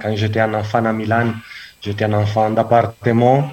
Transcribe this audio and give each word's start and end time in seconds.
Quand 0.00 0.14
j'étais 0.16 0.40
un 0.40 0.54
enfant 0.54 0.84
à 0.84 0.92
Milan, 0.92 1.32
j'étais 1.80 2.04
un 2.04 2.12
enfant 2.14 2.50
d'appartement 2.50 3.50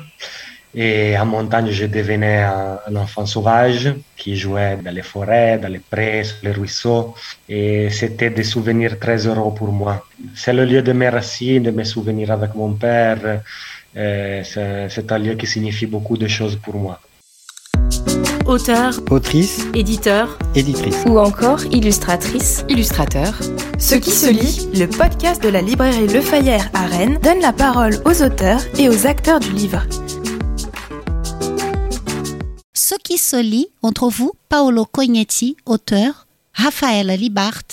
et 0.80 1.18
en 1.18 1.26
montagne, 1.26 1.72
je 1.72 1.88
devenais 1.88 2.44
un, 2.44 2.96
enfant 2.96 3.26
sauvage 3.26 3.96
qui 4.16 4.36
jouait 4.36 4.78
dans 4.78 4.94
les 4.94 5.02
forêts, 5.02 5.58
dans 5.58 5.70
les 5.70 5.80
prés, 5.80 6.24
sur 6.24 6.38
les 6.44 6.52
ruisseaux. 6.52 7.16
Et 7.50 7.90
c'était 7.90 8.30
des 8.30 8.44
souvenirs 8.44 9.00
très 9.00 9.26
heureux 9.26 9.56
pour 9.56 9.72
moi. 9.72 10.06
C'est 10.36 10.54
le 10.54 10.66
lieu 10.66 10.84
de 10.84 10.94
mes 10.94 11.10
racines, 11.10 11.64
de 11.64 11.72
mes 11.72 11.86
souvenirs 11.86 12.32
avec 12.32 12.54
mon 12.54 12.74
père. 12.74 13.42
C'est 13.96 15.12
un 15.12 15.18
lieu 15.18 15.34
qui 15.34 15.48
signifie 15.48 15.88
beaucoup 15.88 16.16
de 16.16 16.28
choses 16.28 16.58
pour 16.58 16.76
moi. 16.76 17.00
Auteur, 18.48 18.94
autrice, 19.12 19.66
éditeur, 19.76 20.40
éditrice 20.56 21.04
ou 21.06 21.20
encore 21.20 21.66
illustratrice, 21.66 22.64
illustrateur. 22.70 23.34
Ce 23.78 23.96
qui 23.96 24.12
se 24.12 24.30
lit, 24.30 24.70
le 24.80 24.88
podcast 24.88 25.44
de 25.44 25.50
la 25.50 25.62
librairie 25.62 26.08
Le 26.08 26.22
Fayère 26.22 26.70
à 26.74 26.86
Rennes, 26.86 27.20
donne 27.22 27.42
la 27.42 27.52
parole 27.52 27.96
aux 28.06 28.24
auteurs 28.24 28.62
et 28.80 28.88
aux 28.88 29.06
acteurs 29.06 29.42
du 29.42 29.52
livre. 29.52 29.86
Ce 32.74 32.96
qui 33.04 33.18
se 33.18 33.36
lit, 33.36 33.68
entre 33.82 34.08
vous 34.08 34.32
Paolo 34.48 34.86
Cognetti, 34.86 35.58
auteur, 35.66 36.26
Raphaël 36.54 37.08
Libart, 37.20 37.64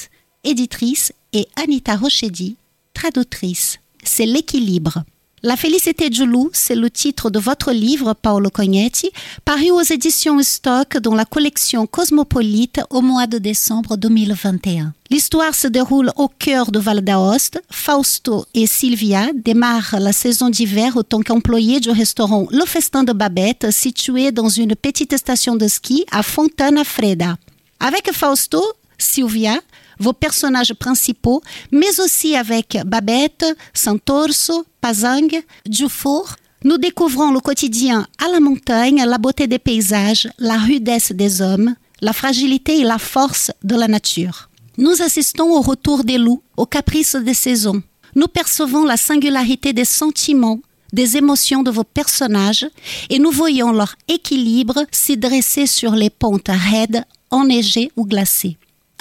éditrice, 0.43 1.13
et 1.33 1.47
Anita 1.55 1.95
Rochedi, 1.95 2.57
traductrice. 2.95 3.79
C'est 4.03 4.27
l'équilibre. 4.27 5.05
La 5.47 5.57
félicité 5.57 6.09
du 6.09 6.25
loup, 6.25 6.49
c'est 6.55 6.75
le 6.75 6.89
titre 6.89 7.29
de 7.29 7.39
votre 7.39 7.71
livre, 7.71 8.15
Paolo 8.15 8.49
Cognetti, 8.49 9.11
paru 9.45 9.71
aux 9.73 9.83
éditions 9.83 10.43
Stock 10.43 10.97
dans 10.97 11.15
la 11.15 11.27
collection 11.27 11.87
Cosmopolite 11.87 12.81
au 12.89 13.03
mois 13.03 13.27
de 13.27 13.37
décembre 13.37 13.99
2021. 13.99 14.95
L'histoire 15.11 15.55
se 15.55 15.69
déroule 15.69 16.11
au 16.17 16.29
cœur 16.29 16.71
de 16.71 16.79
Val 16.79 17.03
d'Aoste. 17.03 17.63
Fausto 17.71 18.47
et 18.55 18.67
Sylvia 18.67 19.27
démarrent 19.35 20.01
la 20.01 20.15
saison 20.15 20.49
d'hiver 20.49 20.97
en 20.97 21.03
tant 21.03 21.21
qu'employés 21.21 21.79
du 21.79 21.91
restaurant 21.91 22.47
Le 22.51 22.65
Festin 22.65 23.05
de 23.05 23.13
Babette, 23.13 23.71
situé 23.71 24.33
dans 24.33 24.49
une 24.49 24.75
petite 24.75 25.15
station 25.19 25.57
de 25.57 25.69
ski 25.69 26.07
à 26.11 26.23
Fontana 26.23 26.85
Freda. 26.85 27.37
Avec 27.81 28.11
Fausto, 28.15 28.65
Sylvia, 28.97 29.61
vos 29.99 30.13
personnages 30.13 30.75
principaux, 30.75 31.43
mais 31.71 32.01
aussi 32.01 32.37
avec 32.37 32.79
Babette, 32.87 33.47
Santorso, 33.73 34.65
Pazang, 34.81 35.43
Dufour. 35.67 36.37
Nous 36.65 36.79
découvrons 36.79 37.31
le 37.31 37.41
quotidien 37.41 38.07
à 38.25 38.29
la 38.29 38.41
montagne, 38.41 39.05
la 39.05 39.19
beauté 39.19 39.47
des 39.47 39.59
paysages, 39.59 40.29
la 40.39 40.57
rudesse 40.57 41.13
des 41.13 41.43
hommes, 41.43 41.75
la 42.01 42.13
fragilité 42.13 42.81
et 42.81 42.85
la 42.85 42.99
force 42.99 43.51
de 43.63 43.77
la 43.77 43.89
nature. 43.89 44.49
Nous 44.77 45.03
assistons 45.03 45.51
au 45.51 45.61
retour 45.61 46.05
des 46.05 46.19
loups, 46.19 46.43
aux 46.57 46.67
caprices 46.67 47.17
des 47.17 47.35
saisons. 47.35 47.83
Nous 48.15 48.29
percevons 48.29 48.85
la 48.85 48.97
singularité 48.97 49.73
des 49.73 49.85
sentiments, 49.85 50.61
des 50.93 51.17
émotions 51.17 51.63
de 51.63 51.71
vos 51.71 51.85
personnages 51.85 52.67
et 53.11 53.19
nous 53.19 53.31
voyons 53.31 53.73
leur 53.73 53.97
équilibre 54.09 54.87
s'y 54.91 55.17
dresser 55.17 55.67
sur 55.67 55.93
les 55.93 56.11
pentes 56.11 56.49
raides, 56.49 57.05
enneigées 57.31 57.91
ou 57.97 58.07
glacées. 58.07 58.57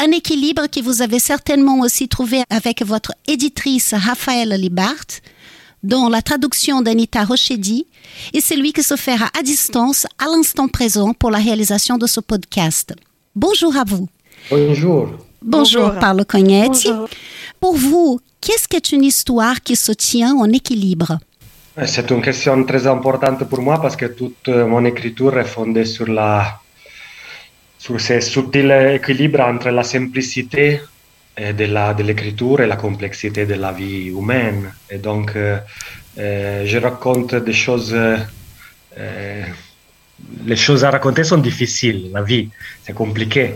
Un 0.05 0.11
équilibre 0.11 0.67
que 0.67 0.81
vous 0.81 1.01
avez 1.01 1.19
certainement 1.19 1.79
aussi 1.79 2.09
trouvé 2.09 2.43
avec 2.49 2.83
votre 2.83 3.13
éditrice 3.25 3.93
Raphaël 3.93 4.49
Libart, 4.49 5.21
dont 5.81 6.09
la 6.09 6.21
traduction 6.21 6.81
d'Anita 6.81 7.23
Rochedi 7.23 7.87
est 8.33 8.41
celui 8.41 8.73
qui 8.73 8.83
se 8.83 8.97
fera 8.97 9.29
à 9.39 9.41
distance 9.43 10.05
à 10.19 10.25
l'instant 10.25 10.67
présent 10.67 11.13
pour 11.13 11.31
la 11.31 11.37
réalisation 11.37 11.97
de 11.97 12.05
ce 12.05 12.19
podcast. 12.19 12.93
Bonjour 13.33 13.77
à 13.77 13.85
vous. 13.85 14.09
Bonjour. 14.49 15.07
Bonjour, 15.41 15.93
Paolo 15.97 16.25
Cognetti. 16.25 16.89
Pour 17.61 17.77
vous, 17.77 18.19
qu'est-ce 18.41 18.67
qu'est 18.67 18.91
une 18.91 19.05
histoire 19.05 19.61
qui 19.61 19.77
se 19.77 19.93
tient 19.93 20.35
en 20.35 20.51
équilibre? 20.51 21.17
C'est 21.85 22.11
une 22.11 22.21
question 22.21 22.61
très 22.65 22.88
importante 22.88 23.45
pour 23.45 23.61
moi 23.61 23.81
parce 23.81 23.95
que 23.95 24.07
toute 24.07 24.49
mon 24.49 24.83
écriture 24.83 25.38
est 25.39 25.45
fondée 25.45 25.85
sur 25.85 26.07
la 26.07 26.59
sur 27.83 27.99
ce 27.99 28.21
subtil 28.21 28.71
équilibre 28.97 29.41
entre 29.41 29.69
la 29.69 29.83
simplicité 29.83 30.79
de, 31.38 31.66
la, 31.66 31.94
de 31.94 32.03
l'écriture 32.03 32.61
et 32.61 32.67
la 32.67 32.77
complexité 32.77 33.45
de 33.45 33.55
la 33.55 33.73
vie 33.73 34.07
humaine. 34.07 34.71
Et 34.89 34.99
donc, 34.99 35.35
euh, 35.35 35.57
euh, 36.17 36.63
je 36.66 36.77
raconte 36.77 37.35
des 37.35 37.51
choses. 37.51 37.93
Euh, 37.93 39.43
les 40.45 40.55
choses 40.55 40.85
à 40.85 40.91
raconter 40.91 41.25
sont 41.25 41.39
difficiles, 41.39 42.09
la 42.13 42.22
vie, 42.22 42.47
c'est 42.83 42.93
compliqué, 42.93 43.55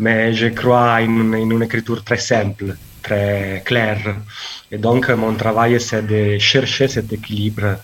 mais 0.00 0.34
je 0.34 0.48
crois 0.48 0.94
en, 1.00 1.32
en 1.32 1.50
une 1.54 1.62
écriture 1.62 2.02
très 2.02 2.16
simple, 2.32 2.74
très 3.00 3.62
claire. 3.64 4.16
Et 4.72 4.78
donc, 4.78 5.08
mon 5.10 5.34
travail, 5.34 5.80
c'est 5.80 6.04
de 6.04 6.36
chercher 6.38 6.88
cet 6.88 7.12
équilibre 7.12 7.76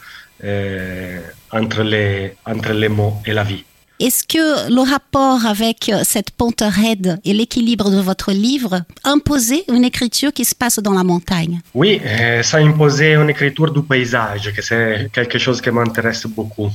entre, 1.52 1.82
les, 1.84 2.34
entre 2.44 2.72
les 2.72 2.88
mots 2.88 3.18
et 3.24 3.32
la 3.32 3.44
vie. 3.44 3.64
Est-ce 4.00 4.24
que 4.24 4.74
le 4.74 4.80
rapport 4.80 5.46
avec 5.46 5.88
euh, 5.88 6.00
cette 6.02 6.32
pente 6.32 6.64
raide 6.66 7.20
et 7.24 7.32
l'équilibre 7.32 7.90
de 7.90 8.00
votre 8.00 8.32
livre 8.32 8.80
imposait 9.04 9.62
une 9.72 9.84
écriture 9.84 10.32
qui 10.32 10.44
se 10.44 10.52
passe 10.52 10.80
dans 10.80 10.94
la 10.94 11.04
montagne? 11.04 11.60
Oui, 11.74 12.00
euh, 12.04 12.42
ça 12.42 12.58
imposait 12.58 13.14
une 13.14 13.30
écriture 13.30 13.70
du 13.72 13.82
paysage, 13.82 14.52
que 14.52 14.62
c'est 14.62 15.08
quelque 15.12 15.38
chose 15.38 15.60
qui 15.60 15.70
m'intéresse 15.70 16.26
beaucoup. 16.26 16.72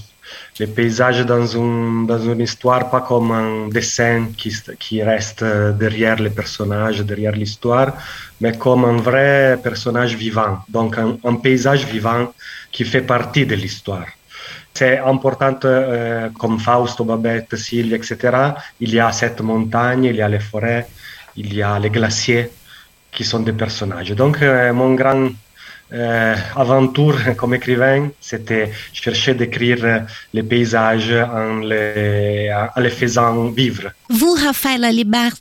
Les 0.59 0.67
paysages 0.67 1.25
dans, 1.25 1.45
dans 2.05 2.19
une 2.19 2.39
histoire, 2.39 2.89
pas 2.89 3.01
comme 3.01 3.31
un 3.31 3.67
dessin 3.67 4.27
qui, 4.37 4.55
qui 4.79 5.03
reste 5.03 5.43
derrière 5.77 6.21
les 6.21 6.29
personnages, 6.29 7.01
derrière 7.01 7.33
l'histoire, 7.33 7.97
mais 8.39 8.57
comme 8.57 8.85
un 8.85 8.97
vrai 8.97 9.59
personnage 9.61 10.15
vivant, 10.15 10.59
donc 10.69 10.97
un 10.97 11.35
paysage 11.35 11.85
vivant 11.85 12.31
qui 12.71 12.85
fait 12.85 13.01
partie 13.01 13.45
de 13.45 13.55
l'histoire 13.55 14.05
c'est 14.79 14.99
important 14.99 15.59
euh, 15.65 16.29
comme 16.39 16.57
Fausto, 16.57 17.03
Babette, 17.03 17.55
Sylvie, 17.57 17.95
etc. 17.95 18.15
Il 18.79 18.93
y 18.93 18.99
a 18.99 19.11
cette 19.11 19.41
montagne, 19.41 20.05
il 20.05 20.15
y 20.15 20.21
a 20.21 20.29
les 20.29 20.39
forêts, 20.39 20.87
il 21.35 21.53
y 21.53 21.61
a 21.61 21.77
les 21.79 21.89
glaciers 21.89 22.49
qui 23.11 23.25
sont 23.25 23.41
des 23.41 23.57
personnages. 23.63 24.11
Donc, 24.11 24.41
euh, 24.41 24.71
mon 24.71 24.93
grand 24.93 25.27
euh, 25.91 26.35
aventure 26.55 27.17
comme 27.37 27.53
écrivain, 27.53 28.09
c'était 28.21 28.71
chercher 28.93 29.33
d'écrire 29.33 30.05
les 30.33 30.43
paysages 30.43 31.11
en 31.11 31.59
les, 31.59 32.51
en 32.75 32.79
les 32.79 32.89
faisant 32.89 33.49
vivre. 33.49 33.91
Vous, 34.09 34.33
Raphaël 34.33 34.83
Alibart, 34.83 35.39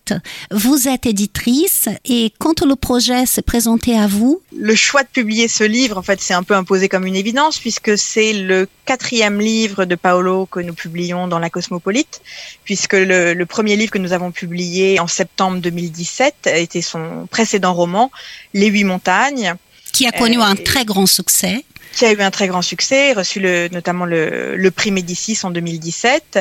vous 0.51 0.89
êtes 0.89 1.07
éditrice 1.07 1.89
et 2.05 2.33
quand 2.39 2.63
le 2.63 2.77
projet 2.77 3.27
s'est 3.27 3.43
présenté 3.43 3.99
à 3.99 4.07
vous? 4.07 4.41
Le 4.57 4.75
choix 4.75 5.03
de 5.03 5.09
publier 5.09 5.49
ce 5.49 5.65
livre, 5.65 5.99
en 5.99 6.03
fait, 6.03 6.21
c'est 6.21 6.35
un 6.35 6.43
peu 6.43 6.55
imposé 6.55 6.89
comme 6.89 7.07
une 7.07 7.17
évidence 7.17 7.59
puisque 7.59 7.97
c'est 7.97 8.33
le 8.33 8.69
quatrième 8.85 9.41
livre 9.41 9.85
de 9.85 9.95
Paolo 9.95 10.47
que 10.47 10.61
nous 10.61 10.75
publions 10.75 11.29
dans 11.29 11.39
la 11.39 11.51
Cosmopolite, 11.51 12.23
puisque 12.65 12.95
le, 12.95 13.35
le 13.35 13.47
premier 13.47 13.77
livre 13.77 13.91
que 13.91 13.99
nous 13.99 14.13
avons 14.13 14.33
publié 14.33 14.99
en 14.99 15.07
septembre 15.07 15.59
2017 15.59 16.51
était 16.55 16.83
son 16.83 17.27
précédent 17.31 17.75
roman, 17.75 18.11
Les 18.55 18.69
Huit 18.69 18.85
Montagnes, 18.85 19.55
qui 19.99 20.07
a 20.07 20.13
connu 20.13 20.41
un 20.41 20.55
très 20.55 20.85
grand 20.85 21.07
succès. 21.07 21.65
Qui 21.93 22.05
a 22.05 22.13
eu 22.13 22.21
un 22.21 22.31
très 22.31 22.47
grand 22.47 22.63
succès, 22.63 23.13
reçu 23.15 23.41
le, 23.41 23.69
notamment 23.73 24.05
le, 24.05 24.55
le 24.57 24.71
prix 24.71 24.93
Médicis 24.93 25.41
en 25.43 25.51
2017. 25.51 26.39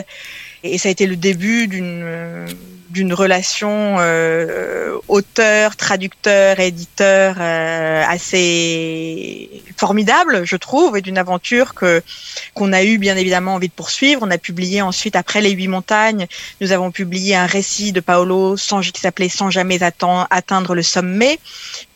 Et 0.63 0.77
ça 0.77 0.89
a 0.89 0.91
été 0.91 1.07
le 1.07 1.15
début 1.15 1.67
d'une 1.67 2.45
d'une 2.89 3.13
relation 3.13 3.97
euh, 3.99 4.97
auteur, 5.07 5.75
traducteur, 5.75 6.59
éditeur 6.59 7.35
euh, 7.39 8.03
assez 8.07 9.63
formidable, 9.75 10.41
je 10.43 10.55
trouve, 10.55 10.97
et 10.97 11.01
d'une 11.01 11.17
aventure 11.17 11.73
que 11.73 12.01
qu'on 12.53 12.73
a 12.73 12.83
eu 12.83 12.97
bien 12.97 13.15
évidemment 13.15 13.55
envie 13.55 13.67
de 13.67 13.73
poursuivre. 13.73 14.21
On 14.23 14.31
a 14.31 14.37
publié 14.37 14.81
ensuite, 14.81 15.15
après 15.15 15.41
les 15.41 15.51
huit 15.51 15.67
montagnes, 15.67 16.27
nous 16.61 16.71
avons 16.71 16.91
publié 16.91 17.35
un 17.35 17.45
récit 17.45 17.91
de 17.91 17.99
Paolo 17.99 18.57
sans, 18.57 18.81
qui 18.81 19.01
s'appelait 19.01 19.29
Sans 19.29 19.49
jamais 19.49 19.79
atteindre 19.81 20.75
le 20.75 20.83
sommet, 20.83 21.39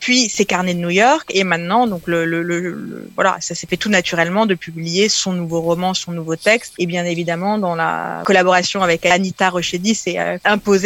puis 0.00 0.28
ses 0.28 0.44
carnets 0.44 0.74
de 0.74 0.80
New 0.80 0.90
York, 0.90 1.30
et 1.30 1.44
maintenant, 1.44 1.86
donc 1.86 2.02
le, 2.06 2.24
le, 2.24 2.42
le 2.42 3.08
voilà, 3.14 3.36
ça 3.40 3.54
s'est 3.54 3.66
fait 3.66 3.76
tout 3.76 3.88
naturellement 3.88 4.46
de 4.46 4.54
publier 4.54 5.08
son 5.08 5.32
nouveau 5.32 5.60
roman, 5.60 5.94
son 5.94 6.12
nouveau 6.12 6.36
texte, 6.36 6.74
et 6.78 6.86
bien 6.86 7.04
évidemment 7.04 7.58
dans 7.58 7.74
la 7.74 8.22
collaboration 8.24 8.82
avec 8.82 9.06
Anita 9.06 9.50
Rochedi, 9.50 9.94
c'est 9.94 10.18
euh, 10.18 10.38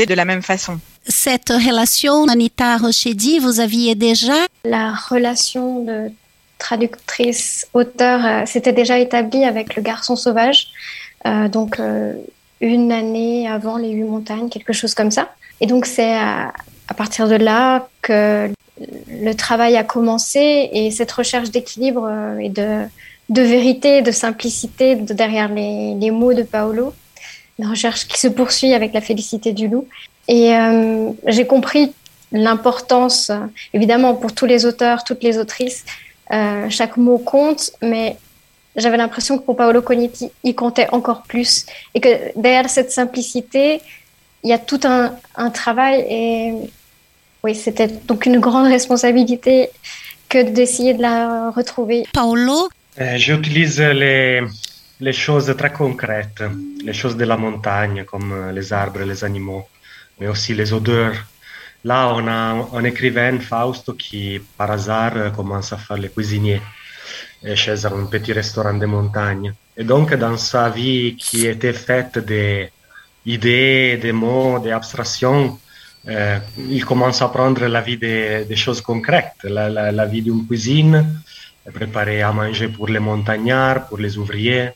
de 0.05 0.15
la 0.15 0.27
même 0.27 0.43
façon. 0.43 0.79
Cette 1.09 1.49
relation, 1.49 2.29
Anita 2.29 2.77
Rochedi, 2.77 3.39
vous 3.39 3.61
aviez 3.61 3.95
déjà? 3.95 4.35
La 4.65 4.93
relation 4.93 5.85
de 5.85 6.11
traductrice-auteur 6.59 8.25
euh, 8.25 8.47
s'était 8.47 8.73
déjà 8.73 8.99
établie 8.99 9.45
avec 9.45 9.77
Le 9.77 9.83
Garçon 9.83 10.17
Sauvage, 10.17 10.69
euh, 11.27 11.49
donc 11.49 11.79
euh, 11.79 12.15
une 12.61 12.93
année 12.93 13.49
avant 13.49 13.77
Les 13.77 13.91
Huit 13.91 14.05
Montagnes, 14.05 14.49
quelque 14.49 14.73
chose 14.73 14.95
comme 14.95 15.11
ça. 15.11 15.31
Et 15.61 15.67
donc 15.67 15.87
c'est 15.87 16.15
à, 16.15 16.53
partir 16.97 17.29
de 17.29 17.37
là 17.37 17.89
que 18.03 18.51
le 19.09 19.33
travail 19.35 19.77
a 19.77 19.85
commencé 19.85 20.71
et 20.73 20.91
cette 20.91 21.13
recherche 21.13 21.51
d'équilibre 21.51 22.11
et 22.41 22.51
de, 22.51 22.83
de 23.31 23.43
vérité, 23.43 24.03
de 24.03 24.11
simplicité 24.11 24.97
derrière 24.97 25.49
les, 25.49 25.95
les 25.95 26.11
mots 26.11 26.35
de 26.35 26.43
Paolo 26.43 26.93
une 27.59 27.67
recherche 27.67 28.07
qui 28.07 28.19
se 28.19 28.29
poursuit 28.29 28.73
avec 28.75 28.93
la 28.93 29.01
félicité 29.01 29.53
du 29.53 29.69
loup. 29.69 29.87
Et 30.29 30.55
euh, 30.55 31.11
j'ai 31.27 31.47
compris 31.47 31.93
l'importance, 32.33 33.31
évidemment, 33.73 34.15
pour 34.15 34.35
tous 34.35 34.47
les 34.47 34.67
auteurs, 34.67 35.05
toutes 35.05 35.23
les 35.23 35.39
autrices, 35.39 35.85
Euh, 36.33 36.69
chaque 36.71 36.97
mot 36.97 37.19
compte, 37.19 37.71
mais 37.91 38.17
j'avais 38.75 38.97
l'impression 38.97 39.39
que 39.39 39.45
pour 39.47 39.57
Paolo 39.57 39.81
Cognetti, 39.81 40.27
il 40.43 40.55
comptait 40.57 40.89
encore 40.91 41.23
plus. 41.23 41.67
Et 41.95 42.01
que 42.01 42.09
derrière 42.35 42.69
cette 42.69 42.91
simplicité, 42.91 43.81
il 44.43 44.51
y 44.51 44.53
a 44.53 44.59
tout 44.59 44.81
un, 44.83 45.15
un 45.37 45.51
travail. 45.51 46.05
Et 46.11 46.53
oui, 47.45 47.55
c'était 47.55 47.87
donc 47.87 48.27
une 48.27 48.41
grande 48.41 48.67
responsabilité 48.67 49.71
que 50.29 50.43
d'essayer 50.43 50.95
de 50.95 51.03
la 51.03 51.51
retrouver. 51.59 52.03
Paolo? 52.13 52.69
Eh, 52.99 53.17
J'utilise 53.19 53.81
les, 53.81 54.43
les 55.01 55.13
choses 55.13 55.55
très 55.57 55.73
concrètes, 55.73 56.43
les 56.85 56.93
choses 56.93 57.17
de 57.17 57.25
la 57.25 57.37
montagne, 57.37 58.05
comme 58.05 58.51
les 58.53 58.73
arbres, 58.73 59.01
les 59.05 59.25
animaux, 59.25 59.69
mais 60.19 60.29
aussi 60.29 60.55
les 60.55 60.73
odeurs. 60.73 61.17
Là, 61.85 62.13
on 62.15 62.27
a 62.27 62.69
un 62.73 62.85
écrivain, 62.85 63.39
Fausto, 63.39 63.93
qui 63.93 64.41
par 64.57 64.71
hasard 64.71 65.33
commence 65.33 65.73
à 65.73 65.77
faire 65.77 65.99
les 65.99 66.09
cuisiniers 66.09 66.63
et 67.45 67.55
chez 67.55 67.85
un 67.87 68.07
petit 68.07 68.33
restaurant 68.33 68.75
de 68.75 68.87
montagne. 68.87 69.53
Et 69.77 69.85
donc, 69.85 70.15
dans 70.15 70.37
sa 70.39 70.71
vie 70.71 71.15
qui 71.17 71.47
était 71.47 71.75
faite 71.75 72.19
d'idées, 72.19 73.99
de 74.03 74.13
mots, 74.13 74.59
d'abstractions, 74.59 75.59
euh, 76.09 76.39
il 76.57 76.85
commence 76.85 77.21
à 77.21 77.29
prendre 77.29 77.67
la 77.67 77.81
vie 77.83 77.99
des, 77.99 78.45
des 78.47 78.57
choses 78.57 78.81
concrètes, 78.81 79.43
la, 79.45 79.69
la, 79.69 79.93
la 79.93 80.07
vie 80.07 80.23
d'une 80.23 80.47
cuisine, 80.47 81.21
préparer 81.75 82.23
à 82.23 82.33
manger 82.33 82.69
pour 82.69 82.89
les 82.89 83.01
montagnards, 83.01 83.89
pour 83.89 83.99
les 83.99 84.17
ouvriers. 84.17 84.71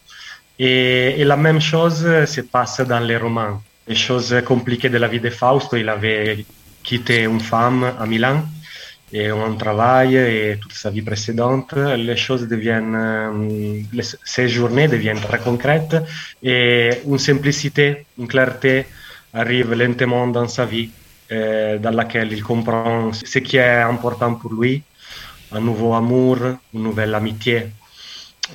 Et, 0.63 1.21
et, 1.21 1.25
la 1.25 1.39
même 1.39 1.61
chose 1.61 2.03
se 2.27 2.43
passe 2.43 2.83
dans 2.83 3.01
les 3.01 3.17
romans. 3.17 3.63
Les 3.89 3.95
choses 3.95 4.37
compliquées 4.45 4.91
de 4.91 4.99
la 4.99 5.09
vie 5.09 5.31
Fausto, 5.31 5.77
il 5.77 5.89
avait 5.89 6.45
quitté 6.83 7.23
une 7.25 7.41
femme 7.41 7.83
à 7.99 8.05
Milan 8.05 8.43
et 9.11 9.29
un 9.29 9.55
travail 9.55 10.17
et 10.17 10.59
toute 10.61 10.75
sa 10.75 10.91
vie 10.91 11.03
précédente. 11.03 11.73
Les 11.73 12.17
choses 12.17 12.47
deviennent, 12.47 13.87
les, 13.93 14.05
ces 14.35 14.49
journées 14.49 14.87
deviennent 14.87 15.21
très 15.21 15.39
concrètes 15.39 15.97
et 16.43 16.91
une 17.07 17.19
simplicité, 17.19 18.05
une 18.19 18.29
clarté 18.29 18.87
arrive 19.33 19.73
lentement 19.73 20.27
dans 20.27 20.49
sa 20.49 20.67
vie 20.67 20.91
euh, 21.33 21.79
dans 21.79 21.91
laquelle 21.91 22.33
il 22.33 22.43
comprend 22.43 23.13
ce 23.13 23.39
qui 23.39 23.57
est 23.57 23.83
important 23.83 24.35
pour 24.35 24.53
lui, 24.53 24.83
un 25.53 25.61
nouveau 25.61 25.95
amour, 25.95 26.39
une 26.75 26.83
nouvelle 26.83 27.15
amitié, 27.15 27.69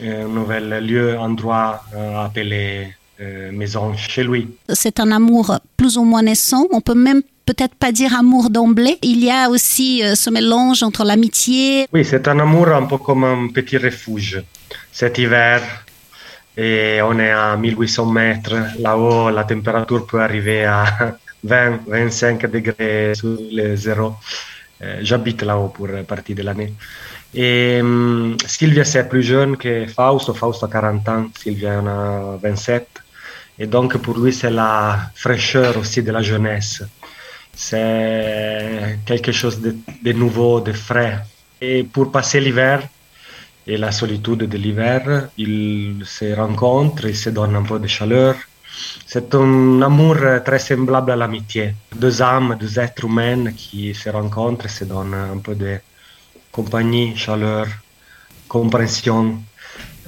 un 0.03 0.27
nouvel 0.27 0.85
lieu, 0.85 1.17
endroit 1.17 1.83
euh, 1.95 2.25
appelé 2.25 2.93
euh, 3.21 3.51
maison 3.51 3.95
chez 3.95 4.23
lui. 4.23 4.49
C'est 4.69 4.99
un 4.99 5.11
amour 5.11 5.59
plus 5.77 5.97
ou 5.97 6.03
moins 6.03 6.23
naissant. 6.23 6.65
On 6.71 6.81
peut 6.81 6.95
même 6.95 7.21
peut-être 7.45 7.75
pas 7.75 7.91
dire 7.91 8.13
amour 8.17 8.49
d'emblée. 8.49 8.97
Il 9.01 9.23
y 9.23 9.31
a 9.31 9.49
aussi 9.49 10.03
euh, 10.03 10.15
ce 10.15 10.29
mélange 10.29 10.83
entre 10.83 11.03
l'amitié. 11.03 11.87
Oui, 11.93 12.03
c'est 12.03 12.27
un 12.27 12.39
amour 12.39 12.69
un 12.69 12.83
peu 12.83 12.97
comme 12.97 13.23
un 13.23 13.47
petit 13.47 13.77
refuge. 13.77 14.43
Cet 14.91 15.17
hiver, 15.17 15.61
et 16.57 16.99
on 17.01 17.19
est 17.19 17.31
à 17.31 17.55
1800 17.55 18.05
mètres. 18.05 18.55
Là-haut, 18.79 19.29
la 19.29 19.43
température 19.43 20.05
peut 20.05 20.21
arriver 20.21 20.65
à 20.65 20.85
20-25 21.47 22.49
degrés 22.49 23.13
sous 23.15 23.37
le 23.51 23.75
zéro. 23.75 24.13
J'habite 25.01 25.41
là-haut 25.41 25.69
pour 25.69 25.87
partie 26.07 26.35
de 26.35 26.43
l'année. 26.43 26.73
Et 27.37 27.81
um, 27.81 28.37
Sylvia, 28.45 28.85
c'est 28.85 29.09
plus 29.09 29.23
jeune 29.23 29.57
que 29.57 29.85
Fausto. 29.87 30.33
Fausto 30.33 30.65
a 30.65 30.69
40 30.69 31.09
ans, 31.09 31.27
Sylvia 31.37 31.81
en 31.81 31.87
a 31.87 32.37
27. 32.41 32.87
Et 33.59 33.67
donc, 33.67 33.97
pour 33.97 34.17
lui, 34.17 34.31
c'est 34.31 34.49
la 34.49 35.11
fraîcheur 35.15 35.77
aussi 35.77 36.01
de 36.01 36.11
la 36.13 36.21
jeunesse. 36.21 36.81
C'est 37.53 38.99
quelque 39.05 39.33
chose 39.33 39.59
de, 39.59 39.75
de, 40.01 40.11
nouveau, 40.13 40.61
de 40.61 40.71
frais. 40.71 41.19
Et 41.59 41.83
pour 41.83 42.09
passer 42.09 42.39
l'hiver 42.39 42.87
et 43.67 43.77
la 43.77 43.91
solitude 43.91 44.43
de 44.47 44.57
l'hiver, 44.57 45.29
ils 45.37 46.03
se 46.05 46.33
rencontrent, 46.33 47.05
ils 47.05 47.17
se 47.17 47.31
donnent 47.31 47.55
un 47.57 47.63
peu 47.63 47.79
de 47.79 47.87
chaleur. 47.87 48.35
C'est 49.05 49.35
un 49.35 49.81
amour 49.81 50.17
très 50.45 50.59
semblable 50.59 51.11
à 51.11 51.15
l'amitié. 51.17 51.75
Deux 51.93 52.21
âmes, 52.21 52.57
deux 52.57 52.79
êtres 52.79 53.05
humains 53.05 53.51
qui 53.51 53.93
se 53.93 54.09
rencontrent 54.09 54.65
et 54.65 54.69
se 54.69 54.85
donnent 54.85 55.13
un 55.13 55.39
peu 55.39 55.55
de 55.55 55.79
compagnie, 56.55 57.15
chaleur, 57.17 57.67
compréhension. 58.47 59.41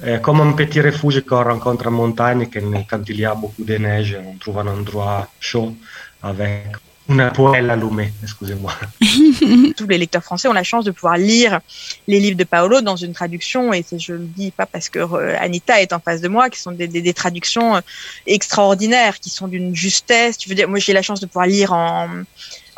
Et 0.06 0.18
comme 0.22 0.40
un 0.40 0.52
petit 0.52 0.80
refuge 0.80 1.20
qu'on 1.28 1.42
rencontre 1.42 1.88
en 1.88 1.90
montagne, 1.90 2.48
quand 2.88 3.02
il 3.08 3.20
y 3.20 3.24
a 3.26 3.34
beaucoup 3.34 3.64
de 3.64 3.76
neige, 3.76 4.16
on 4.24 4.36
trouve 4.38 4.58
un 4.60 4.68
endroit 4.68 5.28
chaud 5.40 5.74
avec 6.22 6.76
une 7.08 7.30
poêle 7.34 7.70
allumée, 7.70 8.12
excusez-moi. 8.22 8.72
Tous 9.76 9.86
les 9.86 9.98
lecteurs 9.98 10.22
français 10.22 10.46
ont 10.46 10.52
la 10.52 10.62
chance 10.62 10.84
de 10.84 10.90
pouvoir 10.90 11.16
lire 11.16 11.60
les 12.06 12.20
livres 12.20 12.36
de 12.36 12.44
Paolo 12.44 12.80
dans 12.82 12.96
une 12.96 13.14
traduction, 13.14 13.72
et 13.72 13.82
je 13.98 14.12
le 14.12 14.26
dis 14.40 14.50
pas 14.50 14.66
parce 14.66 14.88
que 14.90 15.00
Anita 15.36 15.80
est 15.80 15.92
en 15.92 16.00
face 16.00 16.20
de 16.20 16.28
moi, 16.28 16.50
qui 16.50 16.60
sont 16.60 16.72
des, 16.72 17.14
traductions 17.14 17.80
extraordinaires, 18.26 19.18
qui 19.20 19.30
sont 19.30 19.48
d'une 19.48 19.74
justesse. 19.74 20.36
Moi 20.68 20.78
j'ai 20.78 20.92
la 20.92 21.02
chance 21.02 21.20
de 21.20 21.26
pouvoir 21.26 21.46
lire 21.46 21.72
en, 21.72 22.08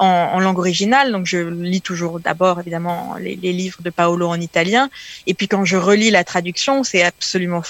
en, 0.01 0.31
en, 0.35 0.41
langue 0.41 0.59
originale, 0.59 1.13
donc 1.13 1.27
je 1.27 1.39
lis 1.39 1.83
toujours 1.83 2.21
d'abord 2.21 2.59
évidemment 2.59 3.15
les, 3.21 3.37
les, 3.37 3.53
livres 3.53 3.83
de 3.83 3.91
Paolo 3.91 4.27
en 4.29 4.41
italien, 4.41 4.89
et 5.27 5.35
puis 5.35 5.47
quand 5.47 5.65
je 5.65 5.77
relis 5.77 6.11
la 6.11 6.25
traduction, 6.25 6.83
c'est 6.83 7.03
absolument 7.03 7.63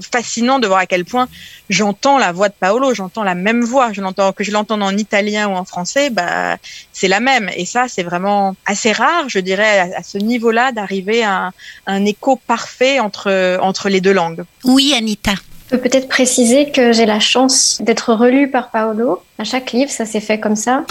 fascinant 0.00 0.60
de 0.60 0.66
voir 0.68 0.78
à 0.78 0.86
quel 0.86 1.04
point 1.04 1.28
j'entends 1.68 2.18
la 2.18 2.30
voix 2.30 2.48
de 2.48 2.54
Paolo, 2.58 2.94
j'entends 2.94 3.24
la 3.24 3.34
même 3.34 3.62
voix, 3.62 3.92
je 3.92 4.00
l'entends 4.00 4.32
que 4.32 4.44
je 4.44 4.52
l'entende 4.52 4.82
en 4.82 4.96
italien 4.96 5.48
ou 5.48 5.52
en 5.52 5.64
français, 5.64 6.08
bah 6.08 6.56
c'est 6.92 7.08
la 7.08 7.20
même, 7.20 7.50
et 7.56 7.66
ça 7.66 7.86
c'est 7.88 8.04
vraiment 8.04 8.54
assez 8.64 8.92
rare, 8.92 9.28
je 9.28 9.40
dirais, 9.40 9.92
à, 9.94 10.02
ce 10.04 10.18
niveau-là 10.18 10.72
d'arriver 10.72 11.24
à 11.24 11.46
un, 11.46 11.52
un, 11.86 12.04
écho 12.04 12.36
parfait 12.36 13.00
entre 13.00 13.58
entre 13.60 13.88
les 13.88 14.00
deux 14.00 14.12
langues. 14.12 14.44
Oui, 14.64 14.94
Anita. 14.96 15.34
Peux 15.72 15.78
peut-être 15.78 16.08
préciser 16.08 16.70
que 16.70 16.92
j'ai 16.92 17.06
la 17.06 17.18
chance 17.18 17.80
d'être 17.80 18.12
relue 18.12 18.50
par 18.50 18.70
Paolo. 18.70 19.22
À 19.38 19.44
chaque 19.44 19.72
livre, 19.72 19.90
ça 19.90 20.04
s'est 20.04 20.20
fait 20.20 20.38
comme 20.38 20.54
ça. 20.54 20.84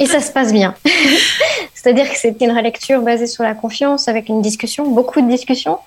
Et 0.00 0.04
ça 0.04 0.20
se 0.20 0.30
passe 0.30 0.52
bien. 0.52 0.74
C'est-à-dire 1.74 2.10
que 2.10 2.18
c'était 2.18 2.44
une 2.44 2.54
relecture 2.54 3.00
basée 3.00 3.26
sur 3.26 3.42
la 3.42 3.54
confiance, 3.54 4.06
avec 4.06 4.28
une 4.28 4.42
discussion, 4.42 4.86
beaucoup 4.90 5.22
de 5.22 5.30
discussions, 5.30 5.78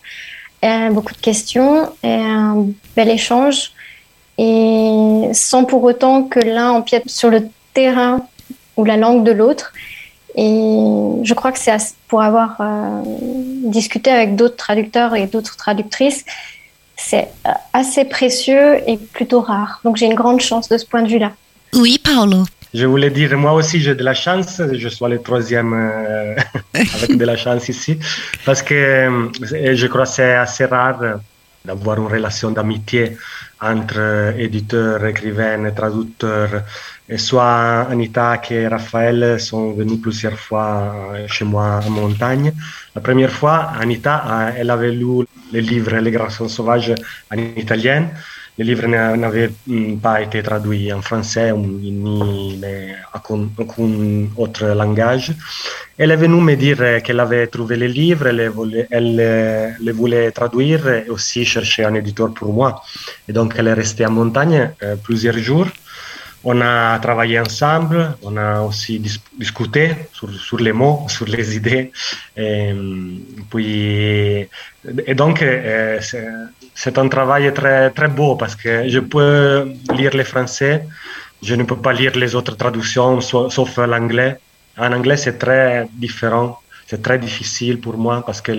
et 0.63 0.89
beaucoup 0.89 1.13
de 1.13 1.19
questions, 1.19 1.87
et 2.01 2.15
un 2.15 2.65
bel 2.95 3.09
échange, 3.09 3.73
et 4.39 5.29
sans 5.33 5.63
pour 5.65 5.83
autant 5.83 6.23
que 6.23 6.39
l'un 6.39 6.71
empiète 6.71 7.11
sur 7.11 7.29
le 7.29 7.47
terrain 7.75 8.25
ou 8.75 8.85
la 8.85 8.97
langue 8.97 9.23
de 9.23 9.31
l'autre. 9.33 9.71
Et 10.35 10.79
je 11.21 11.33
crois 11.35 11.51
que 11.51 11.59
c'est 11.59 11.77
pour 12.07 12.23
avoir 12.23 12.55
euh, 12.59 13.03
discuté 13.65 14.09
avec 14.09 14.35
d'autres 14.35 14.55
traducteurs 14.55 15.15
et 15.15 15.27
d'autres 15.27 15.57
traductrices, 15.57 16.25
c'est 17.03 17.29
assez 17.73 18.05
précieux 18.05 18.77
et 18.87 18.97
plutôt 18.97 19.41
rare. 19.41 19.79
Donc 19.83 19.97
j'ai 19.97 20.05
une 20.05 20.15
grande 20.15 20.41
chance 20.41 20.69
de 20.69 20.77
ce 20.77 20.85
point 20.85 21.01
de 21.01 21.09
vue-là. 21.09 21.31
Oui, 21.73 21.99
Paolo. 22.03 22.43
Je 22.73 22.85
voulais 22.85 23.09
dire, 23.09 23.37
moi 23.37 23.53
aussi 23.53 23.81
j'ai 23.81 23.95
de 23.95 24.03
la 24.03 24.13
chance, 24.13 24.61
je 24.71 24.87
suis 24.87 25.05
le 25.05 25.21
troisième 25.21 25.73
euh, 25.73 26.35
avec 26.73 27.17
de 27.17 27.25
la 27.25 27.35
chance 27.35 27.67
ici, 27.67 27.99
parce 28.45 28.61
que 28.61 28.73
euh, 28.73 29.75
je 29.75 29.87
crois 29.87 30.03
que 30.03 30.09
c'est 30.09 30.35
assez 30.35 30.65
rare 30.65 31.19
d'avoir 31.65 31.97
une 31.97 32.07
relation 32.07 32.49
d'amitié 32.51 33.17
entre 33.59 34.33
éditeurs, 34.37 35.05
écrivains, 35.05 35.69
traducteurs. 35.71 36.63
Et 37.13 37.17
soit 37.17 37.81
Anita 37.91 38.37
que 38.37 38.69
Raphaël 38.69 39.37
sont 39.37 39.73
venus 39.73 39.99
plusieurs 40.01 40.39
fois 40.39 40.95
chez 41.27 41.43
moi 41.43 41.81
en 41.85 41.89
montagne. 41.89 42.53
La 42.95 43.01
première 43.01 43.31
fois, 43.31 43.73
Anita, 43.77 44.53
elle 44.57 44.69
avait 44.69 44.91
lu 44.91 45.25
le 45.51 45.59
livre 45.59 45.97
Les 45.97 46.11
Garçons 46.11 46.47
sauvages 46.47 46.95
en 47.29 47.37
italien. 47.37 48.07
Le 48.57 48.63
livre 48.63 48.87
n'avait 48.87 49.51
pas 50.01 50.21
été 50.21 50.41
traduit 50.41 50.93
en 50.93 51.01
français 51.01 51.51
ni 51.51 52.61
aucun 53.13 53.49
autre 54.37 54.65
langage. 54.67 55.33
Elle 55.97 56.11
est 56.11 56.15
venue 56.15 56.41
me 56.41 56.55
dire 56.55 57.01
qu'elle 57.03 57.19
avait 57.19 57.47
trouvé 57.47 57.75
le 57.75 57.87
livre, 57.87 58.27
elle, 58.27 58.47
voulait, 58.47 58.87
elle 58.89 59.75
le 59.81 59.91
voulait 59.91 60.31
traduire 60.31 60.87
et 60.87 61.09
aussi 61.09 61.43
chercher 61.43 61.83
un 61.83 61.93
éditeur 61.95 62.33
pour 62.33 62.53
moi. 62.53 62.81
Et 63.27 63.33
donc 63.33 63.55
elle 63.57 63.67
est 63.67 63.73
restée 63.73 64.05
en 64.05 64.11
montagne 64.11 64.71
euh, 64.83 64.95
plusieurs 64.95 65.37
jours. 65.37 65.67
On 66.43 66.59
a 66.59 66.97
travaillé 66.99 67.39
ensemble, 67.39 68.15
on 68.23 68.35
a 68.35 68.61
aussi 68.61 68.97
dis 68.97 69.21
discuté 69.37 69.91
sur, 70.11 70.59
les 70.59 70.73
mots, 70.73 71.05
sur 71.07 71.27
les 71.27 71.55
idées. 71.55 71.91
Et, 72.35 72.73
puis, 73.49 74.47
et 75.05 75.15
donc, 75.15 75.43
euh, 75.43 75.99
c'est 76.73 76.97
un 76.97 77.07
travail 77.09 77.53
très, 77.53 77.91
très 77.91 78.07
beau 78.07 78.35
parce 78.35 78.55
que 78.55 78.89
je 78.89 78.99
peux 78.99 79.71
lire 79.93 80.15
le 80.15 80.23
français, 80.23 80.85
je 81.43 81.53
ne 81.53 81.63
peux 81.63 81.77
pas 81.77 81.93
lire 81.93 82.15
les 82.15 82.33
autres 82.33 82.55
traductions 82.55 83.21
sauf 83.21 83.77
l'anglais. 83.77 84.37
En 84.77 84.91
anglais, 84.93 85.17
c'est 85.17 85.37
très 85.37 85.87
différent, 85.93 86.59
c'est 86.87 87.03
très 87.03 87.19
difficile 87.19 87.79
pour 87.79 87.97
moi 87.97 88.23
parce 88.25 88.41
que 88.41 88.51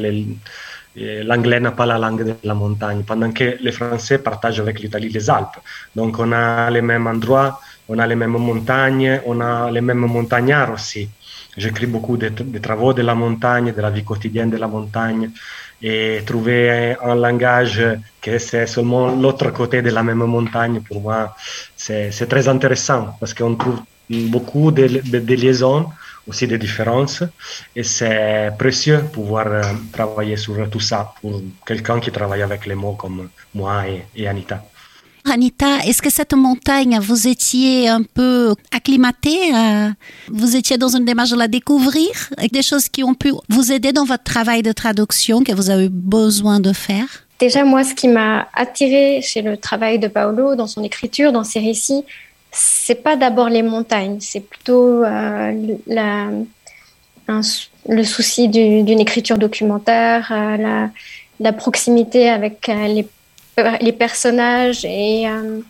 l'anglais 1.24 1.58
n'a 1.58 1.72
pas 1.72 1.86
la 1.86 1.98
langue 1.98 2.24
de 2.24 2.34
la 2.44 2.54
montagne, 2.54 3.02
pendant 3.02 3.32
que 3.32 3.56
les 3.60 3.72
Français 3.72 4.18
partagent 4.18 4.60
avec 4.60 4.78
l'Italie 4.78 5.08
les 5.08 5.28
Alpes. 5.28 5.58
Donc, 5.96 6.18
on 6.20 6.30
a 6.30 6.70
les 6.70 6.82
mêmes 6.82 7.08
endroits 7.08 7.60
on 7.88 7.98
a 7.98 8.06
les 8.06 8.14
mêmes 8.14 8.30
montagnes, 8.30 9.20
on 9.26 9.40
a 9.40 9.70
les 9.70 9.80
mêmes 9.80 10.06
montagnards 10.06 10.72
aussi. 10.72 11.08
J'écris 11.56 11.86
beaucoup 11.86 12.16
de, 12.16 12.28
de, 12.28 12.58
travaux 12.58 12.94
de 12.94 13.02
la 13.02 13.14
montagne, 13.14 13.72
de 13.72 13.80
la 13.80 13.90
vie 13.90 14.04
quotidienne 14.04 14.50
de 14.50 14.56
la 14.56 14.68
montagne. 14.68 15.30
et 15.82 16.22
trouver 16.24 16.96
un 17.02 17.16
langage 17.16 17.82
que 18.20 18.38
c'est 18.38 18.66
seulement 18.66 19.14
l'autre 19.16 19.50
côté 19.50 19.82
de 19.82 19.90
la 19.90 20.02
même 20.02 20.24
montagne, 20.24 20.80
pour 20.80 21.00
moi, 21.00 21.34
c'est 21.76 22.28
très 22.28 22.46
intéressant 22.46 23.16
parce 23.18 23.34
qu'on 23.34 23.56
trouve 23.56 23.80
beaucoup 24.08 24.70
de, 24.70 24.86
de, 24.86 25.34
liaisons, 25.34 25.88
aussi 26.28 26.46
des 26.46 26.58
différences, 26.58 27.24
et 27.74 27.82
c'est 27.82 28.52
précieux 28.56 29.02
pouvoir 29.12 29.46
euh, 29.48 29.62
travailler 29.92 30.36
sur 30.36 30.70
tout 30.70 30.78
ça 30.78 31.12
pour 31.20 31.42
quelqu'un 31.66 31.98
qui 31.98 32.12
travaille 32.12 32.42
avec 32.42 32.64
les 32.66 32.76
mots 32.76 32.94
comme 32.94 33.28
moi 33.52 33.82
et 34.14 34.28
Anita. 34.28 34.62
Anita, 35.30 35.78
est-ce 35.86 36.02
que 36.02 36.10
cette 36.10 36.34
montagne, 36.34 36.98
vous 37.00 37.28
étiez 37.28 37.88
un 37.88 38.02
peu 38.02 38.54
acclimatée 38.72 39.54
euh, 39.54 39.88
Vous 40.28 40.56
étiez 40.56 40.78
dans 40.78 40.96
une 40.96 41.04
démarche 41.04 41.30
de 41.30 41.36
la 41.36 41.48
découvrir? 41.48 42.10
Des 42.50 42.62
choses 42.62 42.88
qui 42.88 43.04
ont 43.04 43.14
pu 43.14 43.32
vous 43.48 43.72
aider 43.72 43.92
dans 43.92 44.04
votre 44.04 44.24
travail 44.24 44.62
de 44.62 44.72
traduction 44.72 45.44
que 45.44 45.52
vous 45.52 45.70
avez 45.70 45.88
besoin 45.88 46.60
de 46.60 46.72
faire? 46.72 47.06
Déjà, 47.38 47.64
moi, 47.64 47.84
ce 47.84 47.94
qui 47.94 48.08
m'a 48.08 48.48
attiré 48.54 49.20
chez 49.22 49.42
le 49.42 49.56
travail 49.56 49.98
de 49.98 50.08
Paolo, 50.08 50.54
dans 50.54 50.66
son 50.66 50.82
écriture, 50.82 51.32
dans 51.32 51.44
ses 51.44 51.60
récits, 51.60 52.04
c'est 52.50 53.02
pas 53.02 53.16
d'abord 53.16 53.48
les 53.48 53.62
montagnes, 53.62 54.18
c'est 54.20 54.40
plutôt 54.40 55.04
euh, 55.04 55.74
le 57.88 58.04
souci 58.04 58.48
d'une 58.48 59.00
écriture 59.00 59.38
documentaire, 59.38 60.30
euh, 60.30 60.56
la, 60.56 60.90
la, 61.40 61.52
proximité 61.52 62.28
avec 62.28 62.66
les 62.66 63.06
les 63.80 63.92
personnages 63.92 64.84
et 64.84 65.28
euh, 65.28 65.60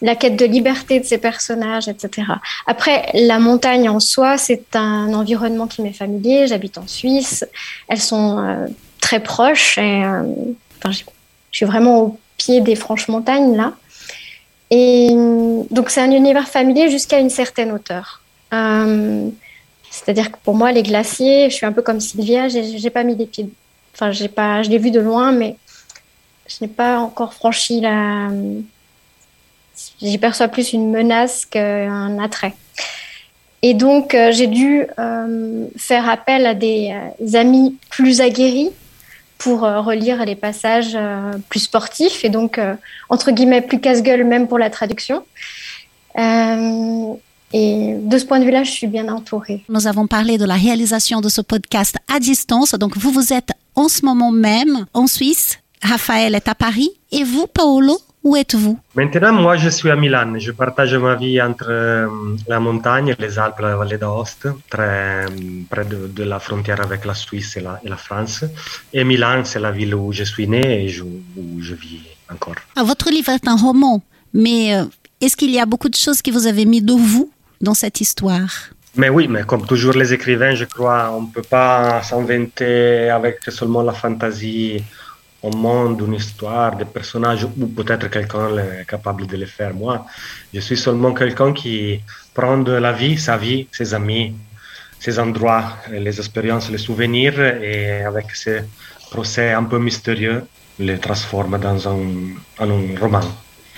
la 0.00 0.14
quête 0.14 0.36
de 0.36 0.44
liberté 0.44 1.00
de 1.00 1.04
ces 1.04 1.18
personnages, 1.18 1.88
etc. 1.88 2.26
Après, 2.66 3.10
la 3.14 3.38
montagne 3.38 3.88
en 3.88 4.00
soi, 4.00 4.38
c'est 4.38 4.74
un 4.74 5.12
environnement 5.14 5.66
qui 5.66 5.82
m'est 5.82 5.92
familier. 5.92 6.46
J'habite 6.46 6.78
en 6.78 6.86
Suisse. 6.86 7.44
Elles 7.88 8.00
sont 8.00 8.38
euh, 8.38 8.66
très 9.00 9.20
proches. 9.20 9.78
Euh, 9.78 10.22
je 10.90 11.02
suis 11.52 11.66
vraiment 11.66 12.02
au 12.02 12.18
pied 12.36 12.60
des 12.60 12.76
franches 12.76 13.08
montagnes, 13.08 13.56
là. 13.56 13.74
Et 14.70 15.08
donc, 15.70 15.88
c'est 15.88 16.02
un 16.02 16.10
univers 16.10 16.46
familier 16.46 16.90
jusqu'à 16.90 17.18
une 17.18 17.30
certaine 17.30 17.72
hauteur. 17.72 18.20
C'est-à-dire 19.90 20.30
que 20.30 20.36
pour 20.44 20.54
moi, 20.54 20.72
les 20.72 20.82
glaciers, 20.82 21.48
je 21.48 21.54
suis 21.54 21.64
un 21.64 21.72
peu 21.72 21.80
comme 21.80 22.00
Sylvia, 22.00 22.48
j'ai 22.48 22.90
pas 22.90 23.02
mis 23.02 23.16
des 23.16 23.24
pieds. 23.24 23.48
Enfin, 23.94 24.12
j'ai 24.12 24.28
pas, 24.28 24.62
je 24.62 24.68
l'ai 24.68 24.78
vu 24.78 24.90
de 24.90 25.00
loin, 25.00 25.32
mais 25.32 25.56
je 26.48 26.56
n'ai 26.62 26.68
pas 26.68 26.98
encore 26.98 27.34
franchi 27.34 27.80
la. 27.80 28.30
J'y 30.02 30.18
perçois 30.18 30.48
plus 30.48 30.72
une 30.72 30.90
menace 30.90 31.46
qu'un 31.46 32.18
attrait. 32.18 32.54
Et 33.62 33.74
donc, 33.74 34.14
euh, 34.14 34.32
j'ai 34.32 34.46
dû 34.46 34.86
euh, 34.98 35.66
faire 35.76 36.08
appel 36.08 36.46
à 36.46 36.54
des 36.54 36.94
euh, 37.20 37.38
amis 37.38 37.76
plus 37.90 38.20
aguerris 38.20 38.70
pour 39.38 39.60
relire 39.60 40.24
les 40.24 40.34
passages 40.34 40.98
plus 41.48 41.60
sportifs 41.60 42.24
et 42.24 42.28
donc, 42.28 42.60
entre 43.08 43.30
guillemets, 43.30 43.60
plus 43.60 43.78
casse-gueule 43.78 44.24
même 44.24 44.48
pour 44.48 44.58
la 44.58 44.68
traduction. 44.68 45.22
Et 46.16 47.94
de 47.94 48.18
ce 48.18 48.24
point 48.24 48.40
de 48.40 48.44
vue-là, 48.44 48.64
je 48.64 48.72
suis 48.72 48.88
bien 48.88 49.06
entourée. 49.06 49.62
Nous 49.68 49.86
avons 49.86 50.08
parlé 50.08 50.38
de 50.38 50.44
la 50.44 50.56
réalisation 50.56 51.20
de 51.20 51.28
ce 51.28 51.40
podcast 51.40 51.98
à 52.12 52.18
distance. 52.18 52.72
Donc, 52.74 52.96
vous, 52.96 53.12
vous 53.12 53.32
êtes 53.32 53.52
en 53.76 53.86
ce 53.86 54.04
moment 54.04 54.32
même 54.32 54.86
en 54.92 55.06
Suisse 55.06 55.60
Raphaël 55.82 56.34
est 56.34 56.48
à 56.48 56.54
Paris. 56.54 56.90
Et 57.12 57.24
vous, 57.24 57.46
Paolo, 57.46 57.98
où 58.24 58.36
êtes-vous? 58.36 58.78
Maintenant, 58.94 59.32
moi, 59.32 59.56
je 59.56 59.68
suis 59.68 59.90
à 59.90 59.96
Milan. 59.96 60.34
Je 60.38 60.52
partage 60.52 60.94
ma 60.94 61.14
vie 61.14 61.40
entre 61.40 61.70
euh, 61.70 62.08
la 62.46 62.60
montagne, 62.60 63.14
les 63.18 63.38
Alpes, 63.38 63.60
la 63.60 63.76
vallée 63.76 63.98
d'Aoste, 63.98 64.48
très 64.68 65.24
près 65.70 65.84
de, 65.84 66.22
la 66.24 66.38
frontière 66.38 66.80
avec 66.80 67.04
la 67.04 67.14
Suisse 67.14 67.56
et 67.56 67.60
la, 67.60 67.96
France. 67.96 68.44
Et 68.92 69.04
Milan, 69.04 69.42
c'est 69.44 69.60
la 69.60 69.70
ville 69.70 69.94
où 69.94 70.12
je 70.12 70.24
suis 70.24 70.48
né 70.48 70.84
et 70.86 71.00
où 71.00 71.60
je 71.60 71.74
vis 71.74 72.02
encore. 72.32 72.56
Ah, 72.76 72.82
votre 72.82 73.10
livre 73.10 73.30
est 73.30 73.48
un 73.48 73.56
roman, 73.56 74.02
mais 74.34 74.74
euh, 74.74 74.84
est-ce 75.20 75.36
qu'il 75.36 75.50
y 75.50 75.60
a 75.60 75.66
beaucoup 75.66 75.88
de 75.88 75.94
choses 75.94 76.20
que 76.20 76.30
vous 76.30 76.46
avez 76.46 76.64
mis 76.64 76.82
de 76.82 76.92
vous 76.92 77.30
dans 77.60 77.74
cette 77.74 78.00
histoire? 78.00 78.50
Mais 78.96 79.08
oui, 79.08 79.28
mais 79.28 79.44
comme 79.44 79.64
toujours 79.64 79.92
les 79.92 80.12
écrivains, 80.12 80.54
je 80.54 80.64
crois, 80.64 81.12
on 81.16 81.22
ne 81.22 81.28
peut 81.28 81.42
pas 81.42 82.02
s'inventer 82.02 83.10
avec 83.10 83.38
seulement 83.48 83.82
la 83.82 83.92
fantaisie 83.92 84.82
un 85.44 85.56
monde, 85.56 86.02
une 86.06 86.14
histoire, 86.14 86.76
des 86.76 86.84
personnages, 86.84 87.44
ou 87.44 87.66
peut-être 87.66 88.10
quelqu'un 88.10 88.56
est 88.58 88.86
capable 88.86 89.26
de 89.26 89.36
le 89.36 89.46
faire. 89.46 89.72
Moi, 89.74 90.04
je 90.52 90.60
suis 90.60 90.76
seulement 90.76 91.12
quelqu'un 91.12 91.52
qui 91.52 92.00
prend 92.34 92.58
de 92.58 92.72
la 92.72 92.92
vie, 92.92 93.18
sa 93.18 93.36
vie, 93.36 93.68
ses 93.70 93.94
amis, 93.94 94.34
ses 94.98 95.18
endroits, 95.18 95.76
les 95.90 96.18
expériences, 96.18 96.70
les 96.70 96.78
souvenirs, 96.78 97.38
et 97.40 98.02
avec 98.02 98.34
ces 98.34 98.62
procès 99.10 99.52
un 99.52 99.64
peu 99.64 99.78
mystérieux, 99.78 100.44
les 100.78 100.98
transforme 100.98 101.58
dans 101.58 101.88
un, 101.88 101.98
un 102.58 103.00
roman. 103.00 103.20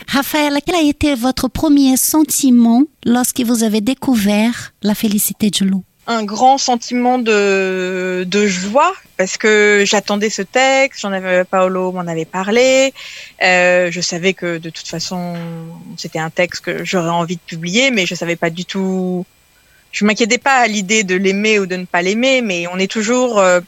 Raphaël, 0.09 0.59
quel 0.65 0.75
a 0.75 0.83
été 0.83 1.15
votre 1.15 1.49
premier 1.49 1.97
sentiment 1.97 2.83
lorsque 3.05 3.41
vous 3.41 3.63
avez 3.63 3.81
découvert 3.81 4.73
la 4.83 4.95
félicité 4.95 5.51
du 5.51 5.65
loup 5.65 5.85
un 6.07 6.25
grand 6.25 6.59
sentiment 6.59 7.19
de, 7.19 8.25
de 8.27 8.47
joie 8.47 8.95
parce 9.17 9.37
que 9.37 9.85
j'attendais 9.87 10.31
ce 10.31 10.43
texte, 10.43 11.03
j'en 11.03 11.13
avais 11.13 11.45
Paolo 11.45 11.93
m'en 11.93 12.01
avait 12.01 12.25
parlé, 12.25 12.95
euh, 13.43 13.91
je 13.91 14.01
savais 14.01 14.33
que 14.33 14.59
de 14.59 14.71
toute 14.71 14.89
façon 14.89 15.35
c'était 15.97 16.19
un 16.19 16.31
texte 16.31 16.65
que 16.65 16.85
j'aurais 16.85 17.11
envie 17.11 17.37
de 17.37 17.43
publier, 17.43 17.91
mais 17.91 18.07
je 18.07 18.15
savais 18.15 18.37
pas 18.37 18.51
du 18.51 18.65
tout. 18.65 19.27
Je 19.93 20.05
m'inquiétais 20.05 20.39
pas 20.39 20.55
à 20.55 20.67
l'idée 20.69 21.03
de 21.03 21.17
l'aimer 21.17 21.59
ou 21.59 21.67
de 21.67 21.77
ne 21.77 21.85
pas 21.85 22.01
l'aimer, 22.01 22.43
mais 22.43 22.67
on 22.69 22.79
est 22.79 22.91
toujours 22.91 23.39
euh, 23.39 23.61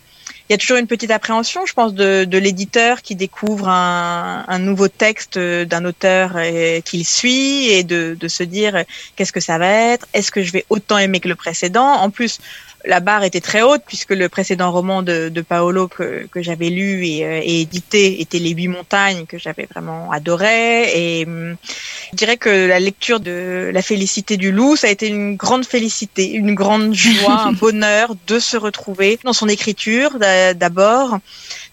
y 0.53 0.55
a 0.55 0.59
toujours 0.59 0.77
une 0.77 0.87
petite 0.87 1.11
appréhension, 1.11 1.67
je 1.67 1.73
pense, 1.73 1.95
de, 1.95 2.25
de 2.25 2.39
l'éditeur 2.39 3.03
qui 3.03 3.17
découvre 3.17 3.69
un, 3.69 4.45
un 4.47 4.59
nouveau 4.59 4.89
texte 4.89 5.39
d'un 5.39 5.85
auteur 5.85 6.37
qu'il 6.85 7.05
suit 7.05 7.69
et 7.69 7.85
de, 7.85 8.17
de 8.19 8.29
se 8.29 8.43
dire 8.43 8.85
qu'est-ce 9.17 9.33
que 9.33 9.41
ça 9.41 9.59
va 9.59 9.69
être, 9.69 10.07
est-ce 10.15 10.31
que 10.31 10.43
je 10.43 10.53
vais 10.53 10.65
autant 10.71 10.99
aimer 10.99 11.21
que 11.21 11.29
le 11.29 11.35
précédent? 11.35 11.87
En 11.87 12.11
plus, 12.11 12.39
la 12.85 13.01
barre 13.01 13.25
était 13.25 13.41
très 13.41 13.63
haute 13.63 13.83
puisque 13.87 14.11
le 14.11 14.29
précédent 14.29 14.73
roman 14.73 15.03
de, 15.03 15.29
de 15.29 15.41
Paolo 15.41 15.89
que, 15.89 16.27
que 16.27 16.43
j'avais 16.43 16.71
lu 16.71 17.07
et, 17.07 17.25
euh, 17.25 17.41
et, 17.43 17.61
édité 17.63 18.21
était 18.21 18.39
Les 18.39 18.51
Huit 18.51 18.69
Montagnes 18.69 19.27
que 19.27 19.39
j'avais 19.39 19.67
vraiment 19.67 20.11
adoré 20.11 21.21
et 21.21 21.27
hum, 21.27 21.57
je 22.13 22.19
dirais 22.19 22.37
que 22.37 22.67
la 22.67 22.79
lecture 22.79 23.21
de 23.21 23.71
La 23.73 23.81
Félicité 23.83 24.37
du 24.37 24.53
loup 24.53 24.77
ça 24.77 24.89
a 24.89 24.91
été 24.91 25.09
une 25.09 25.37
grande 25.37 25.65
félicité, 25.65 26.31
une 26.31 26.55
grande 26.55 26.93
joie, 26.95 27.41
un 27.47 27.53
bonheur 27.53 28.15
de 28.27 28.39
se 28.39 28.57
retrouver 28.57 29.19
dans 29.25 29.33
son 29.33 29.49
écriture 29.49 30.19
d'abord 30.19 31.19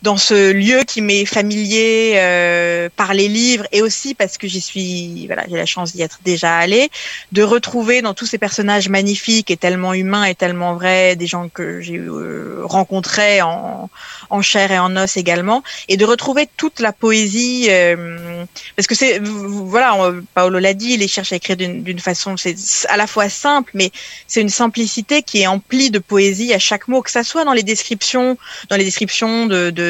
dans 0.02 0.16
ce 0.16 0.52
lieu 0.52 0.84
qui 0.88 1.02
m'est 1.02 1.26
familier 1.26 2.14
euh, 2.16 2.88
par 2.96 3.14
les 3.14 3.28
livres 3.28 3.66
et 3.72 3.82
aussi 3.82 4.16
parce 4.16 4.38
que 4.38 4.48
j'y 4.48 4.62
suis, 4.62 5.28
voilà, 5.28 5.44
j'ai 5.50 5.58
la 5.58 5.66
chance 5.66 5.94
d'y 5.94 6.02
être 6.02 6.20
déjà 6.24 6.56
allée, 6.56 6.90
de 7.34 7.44
retrouver 7.44 8.02
dans 8.02 8.14
tous 8.14 8.26
ces 8.26 8.38
personnages 8.38 8.88
magnifiques 8.88 9.52
et 9.52 9.58
tellement 9.58 9.94
humains 9.94 10.24
et 10.24 10.36
tellement 10.36 10.76
vrais 10.76 11.18
des 11.18 11.28
gens 11.28 11.50
que 11.50 11.82
j'ai 11.82 11.98
euh, 11.98 12.62
rencontrés 12.64 13.42
en, 13.42 13.90
en 14.30 14.42
chair 14.42 14.72
et 14.72 14.80
en 14.80 14.96
os 14.96 15.18
également, 15.18 15.64
et 15.90 15.98
de 15.98 16.06
retrouver 16.06 16.48
toute 16.56 16.80
la 16.80 16.94
poésie, 16.94 17.68
euh, 17.70 18.46
parce 18.78 18.88
que 18.88 18.96
c'est, 18.96 19.20
voilà, 19.20 19.98
Paolo 20.34 20.60
l'a 20.60 20.74
dit, 20.74 20.94
il 20.94 21.10
cherche 21.10 21.34
à 21.34 21.36
écrire 21.36 21.58
d'une 21.58 22.00
façon, 22.00 22.38
c'est 22.38 22.56
à 22.88 22.96
la 22.96 23.08
fois 23.08 23.28
simple, 23.28 23.72
mais 23.74 23.92
c'est 24.28 24.42
une 24.42 24.50
simplicité 24.50 25.24
qui 25.24 25.42
est 25.42 25.48
emplie 25.48 25.92
de 25.92 26.00
poésie 26.00 26.54
à 26.54 26.60
chaque 26.60 26.88
mot, 26.88 27.02
que 27.02 27.12
ça 27.12 27.24
soit 27.24 27.44
dans 27.44 27.54
les 27.54 27.64
descriptions, 27.64 28.38
dans 28.70 28.78
les 28.78 28.86
descriptions 28.86 29.46
de, 29.46 29.70
de 29.72 29.89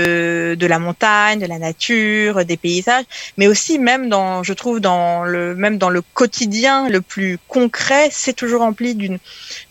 de, 0.56 0.66
la 0.66 0.80
montagne, 0.80 1.40
de 1.40 1.46
la 1.46 1.60
nature, 1.60 2.46
des 2.46 2.58
paysages, 2.58 3.06
mais 3.38 3.48
aussi 3.48 3.80
même 3.80 4.10
dans, 4.10 4.44
je 4.44 4.54
trouve, 4.54 4.80
dans 4.80 5.24
le, 5.24 5.56
même 5.56 5.78
dans 5.78 5.90
le 5.90 6.02
quotidien 6.02 6.90
le 6.90 7.02
plus 7.02 7.38
concret, 7.48 8.10
c'est 8.12 8.34
toujours 8.34 8.62
rempli 8.62 8.96
d'une, 8.96 9.20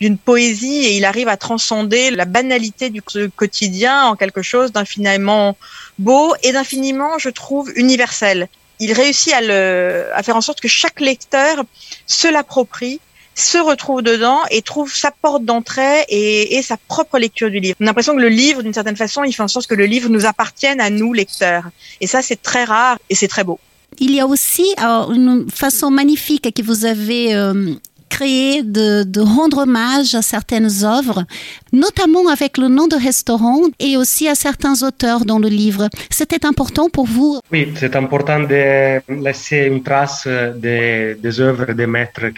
d'une 0.01 0.19
poésie 0.19 0.85
et 0.85 0.97
il 0.97 1.05
arrive 1.05 1.29
à 1.29 1.37
transcender 1.37 2.11
la 2.11 2.25
banalité 2.25 2.91
du 2.91 3.03
quotidien 3.03 4.05
en 4.05 4.17
quelque 4.17 4.43
chose 4.43 4.73
d'infiniment 4.73 5.57
beau 5.99 6.35
et 6.43 6.53
d'infiniment, 6.53 7.19
je 7.19 7.29
trouve, 7.29 7.73
universel. 7.77 8.49
Il 8.81 8.93
réussit 8.93 9.33
à, 9.33 9.41
le, 9.41 10.07
à 10.15 10.23
faire 10.23 10.37
en 10.37 10.41
sorte 10.41 10.61
que 10.61 10.69
chaque 10.69 11.01
lecteur 11.01 11.65
se 12.07 12.29
l'approprie 12.29 13.01
se 13.41 13.59
retrouve 13.59 14.03
dedans 14.03 14.41
et 14.51 14.63
trouve 14.63 14.93
sa 14.93 15.11
porte 15.11 15.45
d'entrée 15.45 16.05
et, 16.09 16.61
sa 16.63 16.77
propre 16.77 17.19
lecture 17.19 17.51
du 17.51 17.61
livre. 17.61 17.77
On 17.81 17.85
a 17.85 17.87
l'impression 17.87 18.15
que 18.15 18.21
le 18.21 18.29
livre, 18.29 18.63
d'une 18.63 18.75
certaine 18.75 18.97
façon, 18.97 19.25
il 19.25 19.33
fait 19.33 19.43
en 19.43 19.49
sorte 19.49 19.67
que 19.67 19.75
le 19.75 19.87
livre 19.87 20.09
nous 20.09 20.27
appartienne 20.27 20.81
à 20.81 20.91
nous, 20.91 21.13
lecteurs. 21.13 21.65
Et 22.01 22.07
ça, 22.07 22.23
c'est 22.23 22.43
très 22.43 22.65
rare 22.65 22.99
et 23.11 23.15
c'est 23.15 23.29
très 23.29 23.45
beau. 23.45 23.59
Il 24.01 24.15
y 24.15 24.21
a 24.21 24.27
aussi 24.27 24.75
une 24.79 25.47
façon 25.51 25.91
magnifique 25.91 26.53
que 26.55 26.63
vous 26.63 26.85
avez 26.85 27.35
euh, 27.35 27.75
créé 28.09 28.63
de, 28.63 29.21
rendre 29.21 29.59
hommage 29.59 30.15
à 30.15 30.23
certaines 30.23 30.85
œuvres, 30.85 31.25
notamment 31.73 32.29
avec 32.29 32.59
le 32.59 32.69
nom 32.69 32.87
de 32.87 32.97
restaurant 32.97 33.63
et 33.79 33.97
aussi 33.97 34.29
à 34.29 34.35
certains 34.35 34.83
auteurs 34.83 35.25
dans 35.25 35.39
le 35.39 35.49
livre. 35.49 35.89
C'était 36.11 36.45
important 36.47 36.89
pour 36.89 37.07
vous? 37.07 37.41
Oui, 37.53 37.73
c'est 37.77 37.95
important 37.97 38.41
de 38.41 39.01
laisser 39.27 39.67
une 39.73 39.83
trace 39.83 40.27
des, 40.27 41.41
œuvres 41.41 41.73
des 41.73 41.87
maîtres 41.87 42.29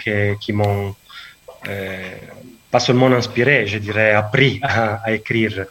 qui, 0.41 0.53
m'ont 0.53 0.95
euh, 1.67 2.09
pas 2.69 2.79
seulement 2.79 3.11
inspiré, 3.11 3.67
je 3.67 3.77
dirais 3.77 4.11
appris 4.11 4.59
à, 4.63 5.13
écrire. 5.13 5.65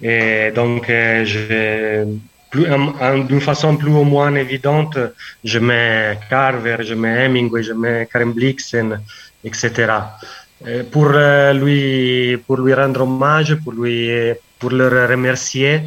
Et 0.00 0.50
donc, 0.54 0.86
je, 0.88 2.04
d'une 2.54 3.40
façon 3.40 3.76
plus 3.76 3.90
ou 3.90 4.04
moins 4.04 4.34
évidente, 4.34 4.98
je 5.44 5.58
mets 5.58 6.18
Carver, 6.28 6.76
je 6.80 6.94
mets 6.94 7.24
Hemingway, 7.24 7.62
je 7.62 7.72
mets 7.72 8.08
Karen 8.12 8.32
Blixen, 8.32 9.00
etc. 9.44 9.92
pour 10.90 11.08
lui, 11.54 12.36
pour 12.46 12.58
lui 12.58 12.74
rendre 12.74 13.02
hommage, 13.02 13.56
pour 13.62 13.72
lui, 13.72 14.10
pour 14.58 14.70
le 14.70 15.06
remercier, 15.06 15.82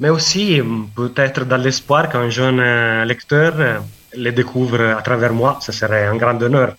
mais 0.00 0.10
aussi 0.10 0.62
peut-être 0.96 1.44
dans 1.44 1.56
l'espoir 1.56 2.08
qu'un 2.08 2.30
jeune 2.30 2.62
lecteur 3.04 3.82
les 4.14 4.32
découvre 4.32 4.80
à 4.98 5.02
travers 5.02 5.32
moi, 5.32 5.58
ce 5.60 5.72
serait 5.72 6.06
un 6.06 6.16
grand 6.16 6.40
honneur. 6.42 6.76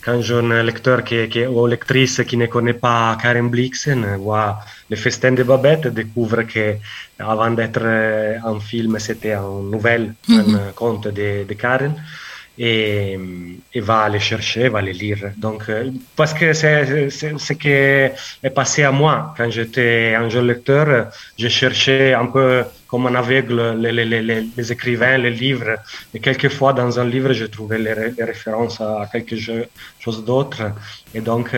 Qu'un 0.00 0.20
jeune 0.20 0.60
lecteur 0.62 1.02
qui, 1.02 1.28
qui, 1.28 1.44
ou 1.44 1.66
lectrice 1.66 2.22
qui 2.24 2.36
ne 2.36 2.46
connaît 2.46 2.74
pas 2.74 3.18
Karen 3.20 3.48
Blixen 3.50 4.16
voit 4.16 4.60
Le 4.88 4.96
Festin 4.96 5.32
de 5.32 5.42
Babette, 5.42 5.88
découvre 5.88 6.42
que 6.42 6.76
avant 7.18 7.50
d'être 7.50 7.84
un 7.84 8.60
film, 8.60 8.98
c'était 9.00 9.34
une 9.34 9.70
nouvelle, 9.70 10.14
mm 10.28 10.40
-hmm. 10.40 10.54
un 10.68 10.72
conte 10.74 11.08
de, 11.18 11.44
de 11.48 11.54
Karen 11.54 11.94
et, 12.58 13.18
et, 13.72 13.80
va 13.80 14.08
les 14.08 14.20
chercher, 14.20 14.68
va 14.68 14.82
les 14.82 14.92
lire. 14.92 15.32
Donc, 15.36 15.64
parce 16.16 16.34
que 16.34 16.52
c'est 16.52 17.08
ce 17.10 17.52
qui 17.52 17.68
est 17.70 18.14
passé 18.54 18.82
à 18.82 18.90
moi. 18.90 19.34
Quand 19.36 19.50
j'étais 19.50 20.14
un 20.16 20.28
jeune 20.28 20.48
lecteur, 20.48 21.08
je 21.38 21.48
cherchais 21.48 22.14
un 22.14 22.26
peu 22.26 22.64
comme 22.88 23.06
un 23.06 23.14
aveugle 23.14 23.76
les, 23.78 23.92
les, 23.92 24.04
les, 24.04 24.48
les 24.56 24.72
écrivains, 24.72 25.18
les 25.18 25.30
livres. 25.30 25.76
Et 26.14 26.20
quelquefois, 26.20 26.72
dans 26.72 26.98
un 26.98 27.04
livre, 27.04 27.32
je 27.32 27.44
trouvais 27.44 27.78
les, 27.78 27.92
références 27.92 28.80
à 28.80 29.08
quelque 29.12 29.36
chose 30.00 30.24
d'autre. 30.24 30.62
Et 31.14 31.20
donc, 31.20 31.54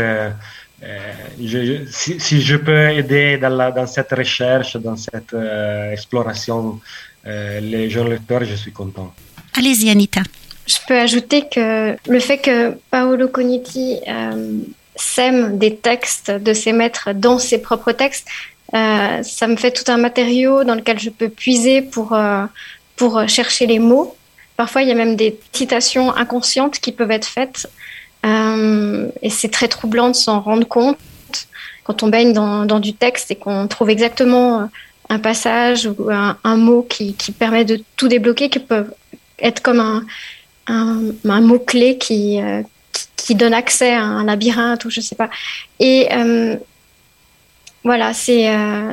euh, 0.82 1.12
je, 1.42 1.84
si, 1.90 2.40
je 2.40 2.56
peux 2.56 2.88
aider 2.90 3.38
dans, 3.38 3.86
cette 3.86 4.12
recherche, 4.12 4.76
dans 4.76 4.96
cette 4.96 5.34
euh, 5.34 5.92
exploration, 5.92 6.80
euh, 7.26 7.60
les 7.60 7.90
jeunes 7.90 8.10
lecteurs, 8.10 8.44
je 8.44 8.54
suis 8.54 8.72
content. 8.72 9.14
Allez-y, 9.56 9.90
Anita. 9.90 10.22
Je 10.70 10.78
peux 10.86 10.96
ajouter 10.96 11.48
que 11.48 11.96
le 12.06 12.20
fait 12.20 12.38
que 12.38 12.76
Paolo 12.92 13.26
Cognetti 13.26 13.98
euh, 14.06 14.60
sème 14.94 15.58
des 15.58 15.74
textes 15.74 16.30
de 16.30 16.52
ses 16.52 16.72
maîtres 16.72 17.10
dans 17.12 17.40
ses 17.40 17.58
propres 17.58 17.90
textes, 17.90 18.28
euh, 18.74 19.20
ça 19.24 19.48
me 19.48 19.56
fait 19.56 19.72
tout 19.72 19.90
un 19.90 19.96
matériau 19.96 20.62
dans 20.62 20.76
lequel 20.76 21.00
je 21.00 21.10
peux 21.10 21.28
puiser 21.28 21.82
pour, 21.82 22.12
euh, 22.12 22.44
pour 22.94 23.28
chercher 23.28 23.66
les 23.66 23.80
mots. 23.80 24.16
Parfois, 24.56 24.82
il 24.82 24.88
y 24.88 24.92
a 24.92 24.94
même 24.94 25.16
des 25.16 25.40
citations 25.52 26.14
inconscientes 26.14 26.78
qui 26.78 26.92
peuvent 26.92 27.10
être 27.10 27.26
faites. 27.26 27.68
Euh, 28.24 29.08
et 29.22 29.30
c'est 29.30 29.48
très 29.48 29.66
troublant 29.66 30.10
de 30.10 30.14
s'en 30.14 30.40
rendre 30.40 30.68
compte 30.68 30.98
quand 31.82 32.04
on 32.04 32.08
baigne 32.08 32.32
dans, 32.32 32.64
dans 32.64 32.78
du 32.78 32.94
texte 32.94 33.32
et 33.32 33.36
qu'on 33.36 33.66
trouve 33.66 33.90
exactement 33.90 34.68
un 35.08 35.18
passage 35.18 35.86
ou 35.86 36.10
un, 36.12 36.36
un 36.44 36.56
mot 36.56 36.86
qui, 36.88 37.14
qui, 37.14 37.32
permet 37.32 37.64
de 37.64 37.82
tout 37.96 38.06
débloquer, 38.06 38.50
qui 38.50 38.60
peut 38.60 38.86
être 39.40 39.62
comme 39.62 39.80
un, 39.80 40.04
un, 40.70 41.00
un 41.28 41.40
mot-clé 41.40 41.98
qui, 41.98 42.40
euh, 42.40 42.62
qui, 42.92 43.06
qui, 43.16 43.34
donne 43.34 43.54
accès 43.54 43.92
à 43.92 44.02
un 44.02 44.24
labyrinthe 44.24 44.84
ou 44.84 44.90
je 44.90 45.00
sais 45.00 45.14
pas. 45.14 45.30
Et 45.78 46.08
euh, 46.12 46.56
voilà, 47.84 48.12
c'est. 48.14 48.48
Euh, 48.48 48.92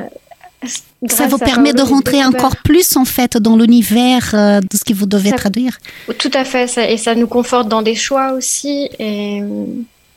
ça 1.06 1.28
vous 1.28 1.38
permet 1.38 1.72
de 1.72 1.82
rentrer 1.82 2.24
encore 2.24 2.56
plus 2.56 2.96
en 2.96 3.04
fait 3.04 3.36
dans 3.36 3.56
l'univers 3.56 4.32
de 4.32 4.76
ce 4.76 4.84
que 4.84 4.92
vous 4.92 5.06
devez 5.06 5.30
ça, 5.30 5.36
traduire. 5.36 5.78
Tout 6.18 6.32
à 6.34 6.44
fait, 6.44 6.66
ça, 6.66 6.90
et 6.90 6.96
ça 6.96 7.14
nous 7.14 7.28
conforte 7.28 7.68
dans 7.68 7.82
des 7.82 7.94
choix 7.94 8.32
aussi. 8.32 8.90
Et 8.98 9.40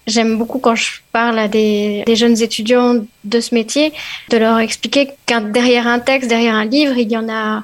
j'aime 0.08 0.40
beaucoup 0.40 0.58
quand 0.58 0.74
je 0.74 0.94
parle 1.12 1.38
à 1.38 1.48
des, 1.48 2.02
des, 2.08 2.16
jeunes 2.16 2.42
étudiants 2.42 2.96
de 3.24 3.40
ce 3.40 3.54
métier, 3.54 3.94
de 4.32 4.38
leur 4.38 4.58
expliquer 4.58 5.10
qu'un 5.28 5.42
derrière 5.42 5.86
un 5.86 6.00
texte, 6.00 6.28
derrière 6.28 6.56
un 6.56 6.66
livre, 6.66 6.98
il 6.98 7.12
y 7.12 7.18
en 7.18 7.30
a 7.30 7.64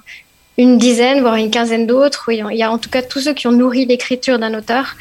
une 0.57 0.77
dizaine, 0.77 1.21
voire 1.21 1.35
une 1.35 1.51
quinzaine 1.51 1.85
d'autres. 1.85 2.31
Il 2.31 2.57
y 2.57 2.63
a 2.63 2.71
en 2.71 2.77
tout 2.77 2.89
cas 2.89 3.01
tous 3.01 3.21
ceux 3.21 3.33
qui 3.33 3.47
ont 3.47 3.51
nourri 3.51 3.85
l'écriture 3.85 4.39
d'un 4.39 4.53
auteur. 4.57 4.95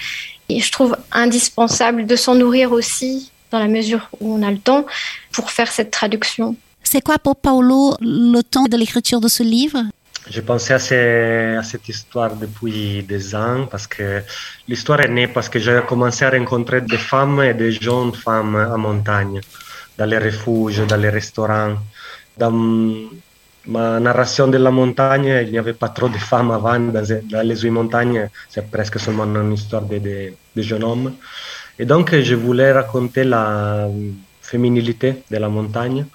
Et 0.48 0.61
je 0.61 0.70
trouve 0.70 0.96
indispensable 1.12 2.07
de 2.07 2.14
s'en 2.14 2.35
nourrir 2.35 2.72
aussi, 2.72 3.33
dans 3.50 3.59
la 3.59 3.68
mesure 3.68 4.09
où 4.20 4.35
on 4.35 4.42
a 4.42 4.50
le 4.50 4.59
temps, 4.59 4.87
pour 5.33 5.50
faire 5.50 5.70
cette 5.72 5.90
traduction. 5.90 6.57
C'est 6.83 7.00
quoi 7.00 7.18
pour 7.18 7.37
Paolo 7.37 7.96
le 8.00 8.42
temps 8.42 8.66
de 8.66 8.76
l'écriture 8.76 9.20
de 9.20 9.28
ce 9.28 9.42
livre? 9.42 9.78
J'ai 10.28 10.42
pensé 10.42 10.72
à, 10.72 10.78
ces, 10.78 11.57
à, 11.59 11.62
cette 11.62 11.88
histoire 11.88 12.35
depuis 12.35 13.02
des 13.02 13.35
ans 13.35 13.66
parce 13.70 13.87
que 13.87 14.22
l'histoire 14.66 15.00
est 15.00 15.09
née 15.09 15.28
parce 15.28 15.48
que 15.48 15.59
j'ai 15.59 15.80
commencé 15.87 16.24
à 16.24 16.30
rencontrer 16.30 16.80
des 16.80 16.98
femmes 16.98 17.40
et 17.42 17.54
des 17.54 17.72
jeunes 17.72 18.12
femmes 18.12 18.57
en 18.57 18.78
montagne, 18.78 19.40
dans 19.96 20.07
les 20.07 20.18
refuges, 20.18 20.85
dans 20.87 20.96
les 20.96 21.11
restaurants. 21.11 21.76
Dans 22.37 22.52
ma 23.66 24.00
narration 24.00 24.48
de 24.48 24.59
la 24.59 24.70
montagne, 24.70 25.42
il 25.44 25.50
n'y 25.50 25.59
avait 25.59 25.72
pas 25.72 25.88
trop 25.88 26.09
de 26.09 26.18
femmes 26.18 26.50
avant. 26.50 26.79
Dans, 26.79 27.02
dans 27.31 27.46
les 27.46 27.57
huit 27.57 27.70
montagnes, 27.70 28.29
c'est 28.48 28.70
presque 28.70 28.98
seulement 28.98 29.24
une 29.24 29.52
histoire 29.52 29.83
de, 29.83 29.98
de, 29.98 30.33
de 30.55 30.62
jeunes 30.62 30.85
hommes. 30.85 31.12
Et 31.79 31.85
donc, 31.85 32.14
je 32.14 32.35
voulais 32.35 32.72
raconter 32.72 33.24
la 33.24 33.88
féminilité 34.40 35.22
de 35.31 35.37
la 35.37 35.48
montagne. 35.48 36.07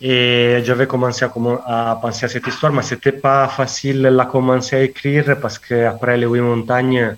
Et 0.00 0.60
j'avais 0.64 0.86
commencé 0.86 1.24
à, 1.24 1.32
à, 1.66 1.96
penser 2.00 2.26
à 2.26 2.28
cette 2.28 2.46
histoire, 2.46 2.72
mais 2.72 2.82
c'était 2.82 3.12
pas 3.12 3.48
facile 3.48 4.02
de 4.02 4.08
la 4.08 4.26
commencer 4.26 4.76
à 4.76 4.82
écrire 4.82 5.38
parce 5.40 5.58
qu'après 5.58 6.16
les 6.16 6.26
huit 6.26 6.40
montagnes, 6.40 7.16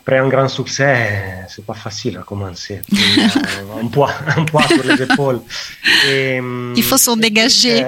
après 0.00 0.18
un 0.18 0.28
grand 0.28 0.46
succès, 0.46 1.46
c'est 1.48 1.64
pas 1.64 1.74
facile 1.74 2.18
à 2.18 2.22
commencer. 2.22 2.82
un, 3.82 3.86
poids, 3.88 4.12
un 4.36 4.44
poids 4.44 4.62
sur 4.68 4.84
les 4.84 5.02
épaules. 5.02 5.40
Et, 6.08 6.38
Il 6.76 6.82
faut 6.82 6.98
s'en 6.98 7.16
dégager. 7.16 7.86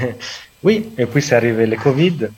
Oui, 0.64 0.90
et 0.98 1.06
puis 1.06 1.22
c'est 1.22 1.36
arrivé 1.36 1.66
le 1.66 1.76
Covid. 1.76 2.30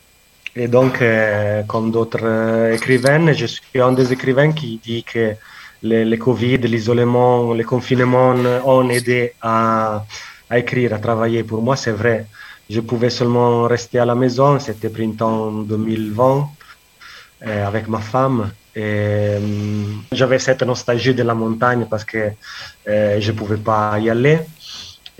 Et 0.54 0.68
donc, 0.68 1.00
euh, 1.00 1.62
comme 1.62 1.90
d'autres 1.90 2.20
euh, 2.22 2.74
écrivains, 2.74 3.32
je 3.32 3.46
suis 3.46 3.80
un 3.80 3.92
des 3.92 4.12
écrivains 4.12 4.52
qui 4.52 4.78
dit 4.84 5.02
que 5.04 5.34
le, 5.82 6.16
Covid, 6.16 6.58
l'isolement, 6.58 7.54
le 7.54 7.64
confinement 7.64 8.34
ont 8.66 8.90
aidé 8.90 9.32
à 9.40 10.04
à 10.50 10.58
écrire, 10.58 10.92
à 10.92 10.98
travailler. 10.98 11.44
Pour 11.44 11.62
moi, 11.62 11.76
c'est 11.76 11.92
vrai. 11.92 12.26
Je 12.68 12.80
pouvais 12.80 13.10
seulement 13.10 13.62
rester 13.64 13.98
à 14.00 14.04
la 14.04 14.14
maison. 14.16 14.58
C'était 14.58 14.90
printemps 14.90 15.52
2020 15.52 16.48
euh, 17.46 17.66
avec 17.66 17.88
ma 17.88 18.00
femme. 18.00 18.50
Et 18.74 18.82
euh, 18.82 19.38
j'avais 20.12 20.38
cette 20.38 20.62
nostalgie 20.62 21.14
de 21.14 21.22
la 21.22 21.34
montagne 21.34 21.86
parce 21.88 22.04
que 22.04 22.30
euh, 22.88 23.20
je 23.20 23.32
ne 23.32 23.36
pouvais 23.36 23.56
pas 23.56 23.98
y 23.98 24.10
aller. 24.10 24.40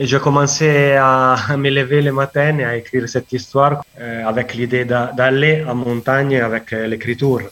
Et 0.02 0.06
j'ai 0.06 0.18
commencé 0.18 0.92
à, 0.98 1.36
me 1.58 1.68
lever 1.68 2.00
le 2.00 2.10
matin 2.10 2.58
et 2.58 2.64
à 2.64 2.74
écrire 2.74 3.06
cette 3.06 3.30
histoire 3.34 3.84
euh, 4.00 4.24
avec 4.26 4.54
l'idée 4.54 4.86
d'aller 4.86 5.62
en 5.68 5.74
montagne 5.74 6.40
avec 6.40 6.72
euh, 6.72 6.86
l'écriture. 6.86 7.42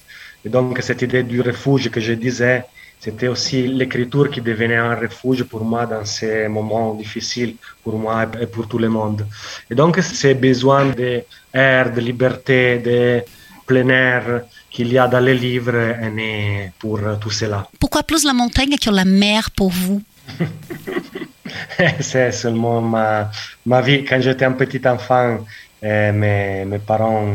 Et 0.42 0.48
donc 0.48 0.78
cette 0.80 1.02
idée 1.02 1.24
du 1.24 1.42
refuge 1.42 1.90
que 1.90 2.00
je 2.00 2.14
disais, 2.14 2.64
c'était 2.98 3.28
aussi 3.28 3.68
l'écriture 3.68 4.30
qui 4.30 4.40
devenait 4.40 4.76
un 4.76 4.94
refuge 4.94 5.44
pour 5.44 5.62
moi 5.62 5.84
dans 5.84 6.06
ces 6.06 6.48
moments 6.48 6.94
difficiles, 6.94 7.56
pour 7.84 7.98
moi 7.98 8.26
et 8.40 8.46
pour 8.46 8.66
tout 8.66 8.78
le 8.78 8.88
monde. 8.88 9.26
Et 9.70 9.74
donc, 9.74 9.98
ces 9.98 10.32
besoins 10.32 10.86
d'air, 10.86 11.92
de 11.92 12.00
liberté, 12.00 12.78
de 12.78 13.22
plein 13.66 13.90
air 13.90 14.22
qu'il 14.70 14.90
y 14.90 14.96
a 14.96 15.06
dans 15.06 15.20
les 15.20 15.34
livres 15.34 15.76
est 15.76 16.10
né 16.10 16.72
pour 16.78 16.98
tout 17.20 17.30
cela. 17.30 17.68
Pourquoi 17.78 18.02
plus 18.04 18.24
la 18.24 18.32
montagne 18.32 18.76
que 18.82 18.88
la 18.88 19.04
mer 19.04 19.50
pour 19.50 19.68
vous? 19.68 20.00
C'est 22.00 22.32
seulement 22.32 22.80
ma, 22.80 23.80
vie. 23.80 24.04
Quand 24.04 24.20
j'étais 24.20 24.44
un 24.44 24.52
petit 24.52 24.86
enfant, 24.86 25.38
euh, 25.84 26.12
mes, 26.12 26.78
parents 26.78 27.26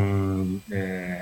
euh, 0.74 1.16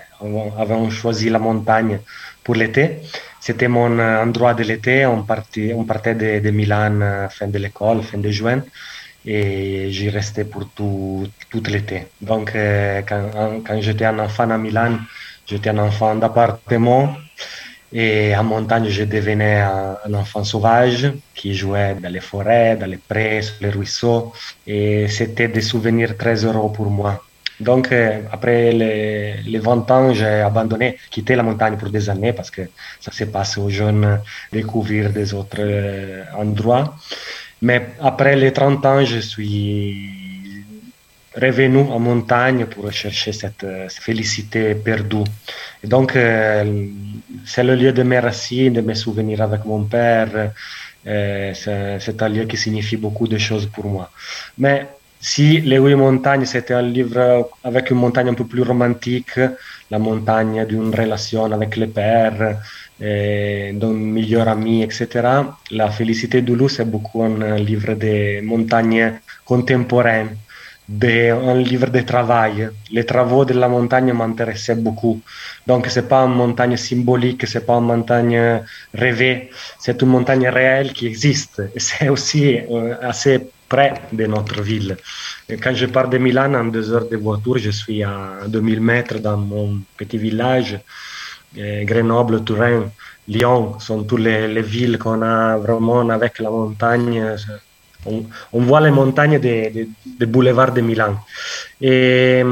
avaient 0.57 0.89
choisi 0.89 1.29
la 1.29 1.39
montagne 1.39 1.99
pour 2.43 2.55
l'été. 2.55 2.99
C'était 3.39 3.67
mon 3.67 3.99
endroit 3.99 4.53
de 4.53 4.63
l'été. 4.63 5.05
On, 5.05 5.23
partait, 5.23 5.73
on 5.73 5.83
partait 5.83 6.15
de, 6.15 6.39
de 6.39 6.51
Milan 6.51 7.27
fin 7.29 7.47
de 7.47 7.57
l'école, 7.57 8.03
fin 8.03 8.17
de 8.17 8.29
juin, 8.29 8.63
et 9.25 9.91
j'y 9.91 10.09
restais 10.09 10.45
pour 10.45 10.69
tout, 10.69 11.27
tout 11.49 11.63
l'été. 11.67 12.07
Donc, 12.21 12.53
euh, 12.55 13.01
quand, 13.07 13.61
quand 13.65 13.81
j'étais 13.81 14.05
un 14.05 14.19
enfant 14.19 14.49
à 14.49 14.57
Milan, 14.57 14.99
j'étais 15.45 15.69
un 15.69 15.79
enfant 15.79 16.15
d'appartement. 16.15 17.15
Et 17.93 18.35
en 18.35 18.43
montagne, 18.43 18.87
je 18.87 19.03
devenais 19.03 19.59
un, 19.59 19.97
un, 20.05 20.13
enfant 20.13 20.43
sauvage 20.43 21.11
qui 21.35 21.53
jouait 21.53 21.95
dans 21.95 22.11
les 22.11 22.21
forêts, 22.21 22.77
dans 22.77 22.89
les 22.89 22.97
prés, 22.97 23.41
sur 23.41 23.55
les 23.61 23.69
ruisseaux. 23.69 24.31
Et 24.65 25.07
c'était 25.09 25.49
des 25.49 25.61
souvenirs 25.61 26.17
très 26.17 26.45
heureux 26.45 26.71
pour 26.71 26.89
moi. 26.89 27.21
Donc, 27.61 27.91
euh, 27.91 28.21
après 28.31 28.71
les, 28.71 29.35
les, 29.45 29.59
20 29.59 29.91
ans, 29.91 30.13
j'ai 30.13 30.41
abandonné, 30.41 30.97
quitté 31.11 31.35
la 31.35 31.43
montagne 31.43 31.77
pour 31.77 31.89
des 31.89 32.09
années 32.09 32.33
parce 32.33 32.49
que 32.49 32.63
ça 32.99 33.11
se 33.11 33.25
passe 33.25 33.57
aux 33.57 33.69
jeunes 33.69 34.19
découvrir 34.51 35.11
des 35.11 35.33
autres 35.33 35.57
euh, 35.59 36.23
endroits. 36.35 36.95
Mais 37.61 37.89
après 38.01 38.35
les 38.35 38.51
30 38.51 38.85
ans, 38.87 39.05
je 39.05 39.19
suis 39.19 40.09
revenu 41.35 41.79
en 41.79 41.99
montagne 41.99 42.65
pour 42.65 42.91
chercher 42.91 43.31
cette, 43.31 43.65
cette 43.87 44.03
félicité 44.03 44.75
perdue. 44.75 45.23
Et 45.83 45.87
donc, 45.87 46.15
euh, 46.15 46.87
c'est 47.45 47.63
le 47.63 47.75
lieu 47.75 47.93
de 47.93 48.03
mes 48.03 48.19
racines, 48.19 48.73
de 48.73 48.81
mes 48.81 48.95
souvenirs 48.95 49.41
avec 49.41 49.65
mon 49.65 49.83
père. 49.83 50.51
Euh, 51.07 51.53
c'est 51.99 52.21
un 52.21 52.29
lieu 52.29 52.45
qui 52.45 52.57
signifie 52.57 52.97
beaucoup 52.97 53.27
de 53.27 53.37
choses 53.37 53.65
pour 53.67 53.85
moi. 53.85 54.11
Mais 54.57 54.87
Si 55.23 55.61
Les 55.61 55.77
Huit 55.77 55.93
Montagnes, 55.95 56.45
c'était 56.45 56.73
un 56.73 56.81
livre 56.81 57.47
avec 57.63 57.91
une 57.91 57.97
montagne 57.97 58.29
un 58.29 58.33
peu 58.33 58.45
plus 58.45 58.63
romantique, 58.63 59.39
la 59.91 59.99
montagne 59.99 60.65
d'une 60.65 60.89
relation 61.01 61.45
avec 61.45 61.77
le 61.77 61.87
père, 61.87 62.57
d'un 62.99 63.93
meilleur 63.93 64.47
ami, 64.47 64.81
etc. 64.81 65.05
La 65.69 65.91
Félicité 65.91 66.41
du 66.41 66.55
loup, 66.55 66.69
c'est 66.69 66.89
beaucoup 66.89 67.21
un 67.23 67.55
livre 67.57 67.93
de 67.93 68.41
montagne 68.41 69.13
contemporaine, 69.45 70.29
de, 70.91 71.31
un 71.31 71.55
livre 71.55 71.89
de 71.89 72.01
travail. 72.01 72.69
Les 72.91 73.05
travaux 73.05 73.45
de 73.45 73.53
la 73.53 73.69
montagne 73.69 74.11
m'intéressaient 74.13 74.75
beaucoup. 74.75 75.21
Donc, 75.65 75.87
c'est 75.87 76.07
pas 76.07 76.23
une 76.25 76.35
montagne 76.35 76.75
symbolique, 76.75 77.47
c'est 77.47 77.65
pas 77.65 77.75
une 77.75 77.85
montagne 77.85 78.61
rêvée, 78.93 79.49
c'est 79.79 80.01
une 80.01 80.09
montagne 80.09 80.47
réelle 80.49 80.91
qui 80.93 81.07
existe. 81.07 81.61
C'est 81.77 82.09
aussi 82.09 82.57
euh, 82.57 82.95
assez 83.01 83.39
près 83.69 83.93
de 84.11 84.25
notre 84.25 84.61
ville. 84.61 84.97
Quand 85.63 85.73
je 85.73 85.85
pars 85.85 86.09
de 86.09 86.17
Milan 86.17 86.53
en 86.55 86.65
deux 86.65 86.91
heures 86.93 87.07
de 87.07 87.15
voiture, 87.15 87.57
je 87.57 87.71
suis 87.71 88.03
à 88.03 88.41
2000 88.47 88.81
mètres 88.81 89.19
dans 89.19 89.37
mon 89.37 89.79
petit 89.97 90.17
village. 90.17 90.77
Grenoble, 91.55 92.43
Turin, 92.45 92.89
Lyon 93.27 93.79
sont 93.79 94.03
toutes 94.03 94.21
les, 94.21 94.61
villes 94.61 94.97
qu'on 94.97 95.21
a 95.21 95.57
vraiment 95.57 96.09
avec 96.09 96.39
la 96.39 96.49
montagne. 96.49 97.35
On, 98.05 98.59
voit 98.61 98.81
les 98.81 98.91
montagnes 98.91 99.39
des, 99.39 99.87
des, 100.19 100.25
boulevards 100.25 100.73
de 100.73 100.81
Milan. 100.81 101.15
Et 101.79 102.43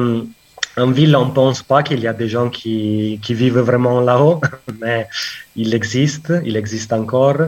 en 0.77 0.91
ville, 0.91 1.15
on 1.15 1.25
ne 1.25 1.31
pense 1.31 1.61
pas 1.63 1.83
qu'il 1.83 1.99
y 1.99 2.07
a 2.07 2.13
des 2.13 2.29
gens 2.29 2.49
qui, 2.49 3.19
qui 3.21 3.33
vivent 3.33 3.59
vraiment 3.59 3.99
là-haut, 3.99 4.39
mais 4.81 5.07
il 5.55 5.73
existe, 5.73 6.31
il 6.45 6.55
existe 6.55 6.93
encore. 6.93 7.41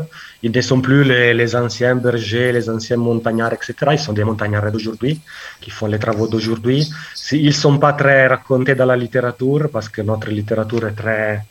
Ils 0.43 0.51
ne 0.51 0.61
sont 0.61 0.81
plus 0.81 1.03
les, 1.03 1.33
les, 1.33 1.55
anciens 1.55 1.95
bergers, 1.95 2.51
les 2.51 2.69
anciens 2.69 2.97
montagnards, 2.97 3.53
etc. 3.53 3.73
Ils 3.91 3.99
sont 3.99 4.13
des 4.13 4.23
montagnards 4.23 4.71
d'aujourd'hui, 4.71 5.21
qui 5.61 5.69
font 5.69 5.87
les 5.87 5.99
travaux 5.99 6.27
d'aujourd'hui. 6.27 6.89
Ils 7.31 7.45
ne 7.45 7.51
sont 7.51 7.77
pas 7.77 7.93
très 7.93 8.27
racontés 8.27 8.75
dans 8.75 8.87
la 8.87 8.97
littérature, 8.97 9.69
parce 9.71 9.89
que 9.89 10.01
notre 10.01 10.29
littérature 10.29 10.87
est 10.87 10.97
très 11.03 11.41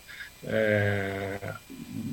euh, 0.49 1.37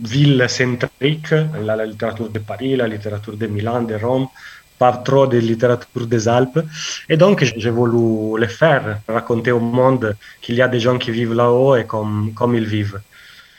ville-centrique, 0.02 1.32
la, 1.32 1.76
la, 1.76 1.86
littérature 1.86 2.30
de 2.30 2.40
Paris, 2.40 2.76
la 2.76 2.88
littérature 2.88 3.36
de 3.36 3.48
Milan, 3.48 3.84
de 3.84 3.96
Rome, 3.96 4.28
pas 4.78 4.94
trop 4.94 5.28
de 5.28 5.38
littérature 5.38 6.08
des 6.08 6.28
Alpes. 6.28 6.60
Et 7.10 7.18
donc, 7.18 7.44
j'ai 7.44 7.70
voulu 7.70 8.40
le 8.40 8.48
faire, 8.48 9.00
raconter 9.08 9.52
au 9.52 9.60
monde 9.60 10.16
qu'il 10.42 10.56
y 10.56 10.62
a 10.62 10.68
des 10.68 10.80
gens 10.80 10.98
qui 10.98 11.12
vivent 11.12 11.34
là-haut 11.34 11.76
et 11.76 11.86
comme, 11.86 12.32
comme 12.36 12.56
ils 12.56 12.66
vivent. 12.66 13.00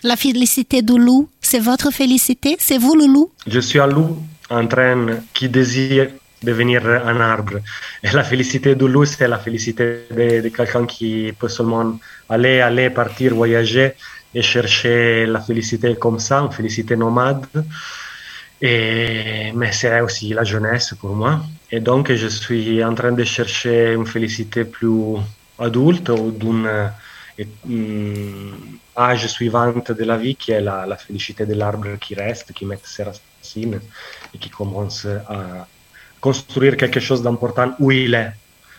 La 0.05 0.17
félicité 0.17 0.81
du 0.83 0.97
loup, 0.97 1.29
c'est 1.41 1.59
votre 1.59 1.91
félicité? 1.93 2.57
C'est 2.61 2.79
vous 2.79 2.95
le 2.95 3.07
loup? 3.07 3.31
Je 3.47 3.59
suis 3.59 3.81
un 3.81 3.89
loup 3.89 4.17
en 4.49 4.67
train 4.67 5.07
qui 5.35 5.49
désire 5.49 6.09
devenir 6.41 6.87
un 6.87 7.21
arbre. 7.21 7.59
Et 8.05 8.11
la 8.13 8.23
félicité 8.23 8.77
du 8.77 8.87
loup, 8.87 9.05
c'est 9.05 9.27
la 9.27 9.39
félicité 9.39 10.07
de, 10.11 10.41
de 10.41 10.49
quelqu'un 10.51 10.87
qui 10.87 11.33
peut 11.37 11.49
seulement 11.49 11.99
aller, 12.29 12.61
aller, 12.61 12.91
partir, 12.91 13.35
voyager 13.35 13.95
et 14.35 14.43
chercher 14.43 15.27
la 15.27 15.41
félicité 15.41 15.97
comme 15.97 16.19
ça, 16.19 16.41
une 16.41 16.53
félicité 16.53 16.97
nomade. 16.97 17.47
Et, 18.61 19.53
mais 19.55 19.73
c'est 19.73 20.01
aussi 20.01 20.35
la 20.35 20.45
jeunesse 20.45 20.95
pour 21.01 21.15
moi. 21.15 21.41
Et 21.71 21.81
donc, 21.81 22.13
je 22.13 22.27
suis 22.27 22.83
en 22.83 22.95
train 22.95 23.13
de 23.13 23.25
chercher 23.25 23.95
une 23.95 24.07
félicité 24.07 24.65
plus 24.65 25.17
adulte 25.59 26.09
ou 26.09 26.31
d'une 26.33 26.69
um, 27.67 28.53
âge 28.97 29.27
suivante 29.29 29.93
de 29.93 30.05
la 30.05 30.17
vie 30.17 30.35
qui 30.35 30.53
est 30.53 30.61
la, 30.61 30.87
la 30.87 30.97
félicité 30.97 31.47
de 31.47 31.55
l'arbre 31.55 31.97
qui 32.01 32.15
reste, 32.15 32.53
qui 32.53 32.65
met 32.65 32.79
ses 32.83 33.05
racines 33.05 33.81
et 34.35 34.39
qui 34.39 34.51
commence 34.51 35.07
à 35.07 35.67
construire 36.21 36.77
quelque 36.77 37.01
chose 37.01 37.23
d'important 37.23 37.75
où 37.79 37.93
il 37.93 38.15
est, 38.15 38.33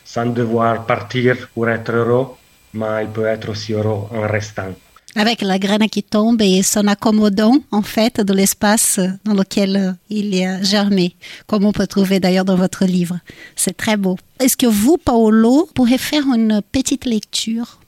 sans 0.04 0.26
devoir 0.26 0.86
partir 0.86 1.48
pour 1.54 1.70
être 1.70 1.92
heureux, 1.92 2.36
mais 2.74 3.04
il 3.04 3.10
peut 3.10 3.28
être 3.28 3.50
aussi 3.50 3.74
heureux 3.74 4.08
en 4.12 4.28
restant. 4.28 4.74
Avec 5.16 5.42
la 5.42 5.58
graine 5.58 5.90
qui 5.90 6.04
tombe 6.04 6.40
et 6.42 6.62
son 6.62 6.86
accommodant, 6.88 7.58
en 7.72 7.82
fait, 7.82 8.22
de 8.22 8.32
l'espace 8.32 9.00
dans 9.26 9.34
lequel 9.34 9.96
il 10.10 10.36
est 10.36 10.64
germé, 10.64 11.16
comme 11.48 11.66
on 11.66 11.72
peut 11.72 11.88
trouver 11.88 12.20
d'ailleurs 12.20 12.46
dans 12.46 12.56
votre 12.56 12.86
livre. 12.86 13.18
C'est 13.56 13.76
très 13.76 13.98
beau. 13.98 14.18
Est-ce 14.40 14.56
que 14.56 14.68
vous, 14.68 14.98
Paolo, 14.98 15.68
pourrez 15.74 15.98
faire 15.98 16.26
une 16.26 16.62
petite 16.72 17.06
lecture? 17.06 17.80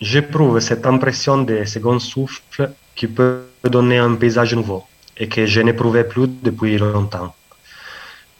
J'éprouve 0.00 0.58
cette 0.58 0.86
impression 0.86 1.38
de 1.38 1.64
second 1.64 2.00
souffle 2.00 2.72
qui 2.96 3.06
peut 3.06 3.44
donner 3.64 3.98
un 3.98 4.14
paysage 4.16 4.54
nouveau 4.54 4.84
et 5.16 5.28
que 5.28 5.46
je 5.46 5.60
n'éprouvais 5.60 6.04
plus 6.04 6.28
depuis 6.42 6.76
longtemps. 6.78 7.34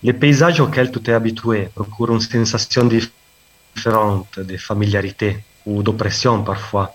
Les 0.02 0.12
paysages 0.12 0.60
auxquels 0.60 0.90
tu 0.90 0.98
es 1.10 1.14
habitué 1.14 1.68
procurent 1.74 2.12
une 2.12 2.20
sensation 2.20 2.84
différente 2.84 4.38
de 4.38 4.56
familiarité 4.56 5.38
ou 5.64 5.82
d'oppression 5.82 6.42
parfois 6.42 6.92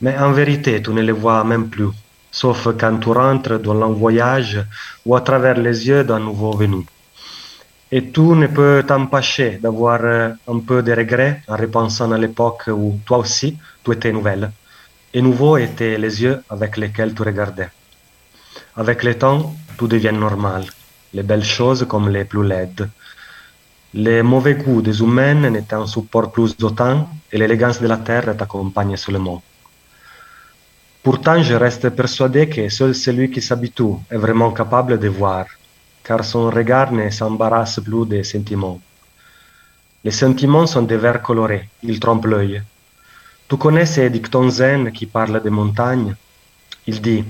mais 0.00 0.16
en 0.18 0.32
vérité, 0.32 0.82
tu 0.82 0.90
ne 0.90 1.02
les 1.02 1.12
vois 1.12 1.44
même 1.44 1.68
plus, 1.68 1.90
sauf 2.30 2.68
quand 2.78 2.98
tu 2.98 3.10
rentres 3.10 3.58
dans 3.58 3.80
un 3.82 3.92
voyage 3.92 4.64
ou 5.06 5.14
à 5.16 5.20
travers 5.20 5.58
les 5.58 5.86
yeux 5.88 6.04
d'un 6.04 6.20
nouveau 6.20 6.52
venu. 6.52 6.84
Et 7.92 8.10
tu 8.10 8.20
ne 8.20 8.48
peux 8.48 8.82
t'empêcher 8.86 9.58
d'avoir 9.62 10.00
euh, 10.02 10.30
un 10.48 10.58
peu 10.58 10.82
de 10.82 10.92
regret 10.92 11.42
en 11.46 11.56
repensant 11.56 12.10
à 12.10 12.18
l'époque 12.18 12.64
où 12.68 12.98
toi 13.06 13.18
aussi, 13.18 13.56
tu 13.84 13.92
étais 13.92 14.10
nouvelle. 14.10 14.50
Et 15.12 15.22
nouveau 15.22 15.56
étaient 15.58 15.96
les 15.96 16.22
yeux 16.22 16.42
avec 16.50 16.76
lesquels 16.76 17.14
tu 17.14 17.22
regardais. 17.22 17.68
Avec 18.76 19.04
le 19.04 19.14
temps, 19.16 19.54
tout 19.76 19.86
devient 19.86 20.12
normal, 20.12 20.64
les 21.12 21.22
belles 21.22 21.44
choses 21.44 21.86
comme 21.86 22.08
les 22.08 22.24
plus 22.24 22.44
laides. 22.44 22.90
Les 23.92 24.22
mauvais 24.22 24.56
goûts 24.56 24.82
des 24.82 24.98
humains 25.00 25.34
ne 25.34 25.60
t'en 25.60 25.86
supportent 25.86 26.32
plus 26.34 26.56
autant 26.62 27.08
et 27.30 27.38
l'élégance 27.38 27.80
de 27.80 27.86
la 27.86 27.98
terre 27.98 28.36
t'accompagne 28.36 28.96
seulement. 28.96 29.40
Pourtant, 31.04 31.42
je 31.42 31.54
reste 31.54 31.90
persuadé 31.90 32.48
que 32.48 32.70
seul 32.70 32.94
celui 32.94 33.30
qui 33.30 33.42
s'habitue 33.42 33.96
est 34.10 34.16
vraiment 34.16 34.52
capable 34.52 34.98
de 34.98 35.08
voir, 35.08 35.44
car 36.02 36.24
son 36.24 36.48
regard 36.48 36.92
ne 36.92 37.10
s'embarrasse 37.10 37.78
plus 37.84 38.06
des 38.06 38.24
sentiments. 38.24 38.80
Les 40.02 40.10
sentiments 40.10 40.66
sont 40.66 40.80
des 40.80 40.96
vers 40.96 41.20
colorés, 41.20 41.68
ils 41.82 42.00
trompent 42.00 42.24
l'œil. 42.24 42.62
Tu 43.46 43.58
connais 43.58 43.84
ces 43.84 44.08
dictons 44.08 44.48
zen 44.48 44.92
qui 44.92 45.04
parlent 45.04 45.42
des 45.42 45.50
montagnes? 45.50 46.16
Il 46.86 47.02
dit 47.02 47.22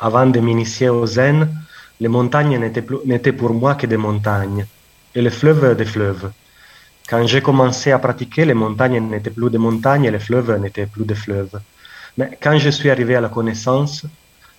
Avant 0.00 0.26
de 0.26 0.40
m'initier 0.40 0.88
au 0.88 1.04
zen, 1.04 1.46
les 2.00 2.08
montagnes 2.08 2.58
n'étaient 3.04 3.32
pour 3.32 3.52
moi 3.52 3.74
que 3.74 3.86
des 3.86 3.98
montagnes, 3.98 4.64
et 5.14 5.20
les 5.20 5.36
fleuves 5.40 5.76
des 5.76 5.84
fleuves. 5.84 6.30
Quand 7.06 7.26
j'ai 7.26 7.42
commencé 7.42 7.92
à 7.92 7.98
pratiquer, 7.98 8.46
les 8.46 8.54
montagnes 8.54 9.00
n'étaient 9.10 9.36
plus 9.38 9.50
des 9.50 9.58
montagnes 9.58 10.06
et 10.06 10.10
les 10.10 10.18
fleuves 10.18 10.58
n'étaient 10.58 10.86
plus 10.86 11.04
des 11.04 11.14
fleuves. 11.14 11.60
Mais 12.18 12.36
quand 12.42 12.58
je 12.58 12.70
suis 12.70 12.90
arrivé 12.90 13.14
à 13.14 13.20
la 13.20 13.28
connaissance, 13.28 14.04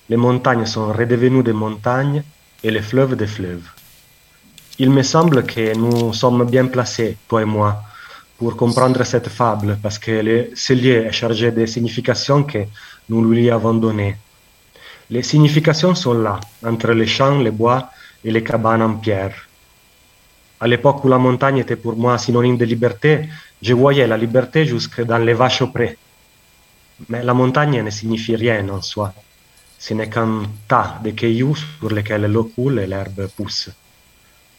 les 0.09 0.15
montagnes 0.15 0.65
sont 0.65 0.93
redevenues 0.93 1.43
des 1.43 1.51
montagnes 1.51 2.23
et 2.63 2.71
les 2.71 2.81
fleuves 2.81 3.17
des 3.17 3.27
fleuves. 3.27 3.67
Il 4.77 4.89
me 4.91 5.03
semble 5.03 5.43
que 5.43 5.75
nous 5.75 6.13
sommes 6.13 6.45
bien 6.45 6.67
placés, 6.67 7.17
toi 7.27 7.41
et 7.41 7.45
moi, 7.45 7.83
pour 8.37 8.55
comprendre 8.55 9.03
cette 9.03 9.27
fable, 9.27 9.77
parce 9.83 9.99
que 9.99 10.51
ce 10.55 10.71
lieu 10.71 11.05
est 11.07 11.11
chargé 11.11 11.51
de 11.51 11.65
significations 11.65 12.43
que 12.43 12.59
nous 13.09 13.29
lui 13.29 13.49
avons 13.49 13.73
données. 13.73 14.15
Les 15.09 15.21
significations 15.23 15.95
sont 15.95 16.13
là, 16.13 16.39
entre 16.65 16.93
les 16.93 17.07
champs, 17.07 17.39
les 17.39 17.51
bois 17.51 17.89
et 18.23 18.31
les 18.31 18.41
cabanes 18.41 18.81
en 18.81 18.93
pierre. 18.93 19.35
À 20.61 20.65
l'époque 20.65 21.03
où 21.03 21.09
la 21.09 21.17
montagne 21.17 21.57
était 21.57 21.75
pour 21.75 21.97
moi 21.97 22.17
synonyme 22.17 22.55
de 22.55 22.63
liberté, 22.63 23.27
je 23.61 23.73
voyais 23.73 24.07
la 24.07 24.15
liberté 24.15 24.65
jusque 24.65 25.01
dans 25.03 25.17
les 25.17 25.33
vaches 25.33 25.61
au 25.61 25.67
pré. 25.67 25.97
Mais 27.07 27.23
la 27.23 27.33
montagne 27.33 27.81
ne 27.81 27.89
signifie 27.89 28.35
rien 28.35 28.67
en 28.69 28.81
soi. 28.81 29.13
Ce 29.77 29.93
n'est 29.93 30.09
qu'un 30.09 30.43
tas 30.67 30.99
de 31.03 31.11
cailloux 31.11 31.55
sur 31.55 31.89
lesquels 31.89 32.25
l'eau 32.25 32.51
coule 32.55 32.79
et 32.79 32.87
l'herbe 32.87 33.27
pousse. 33.35 33.69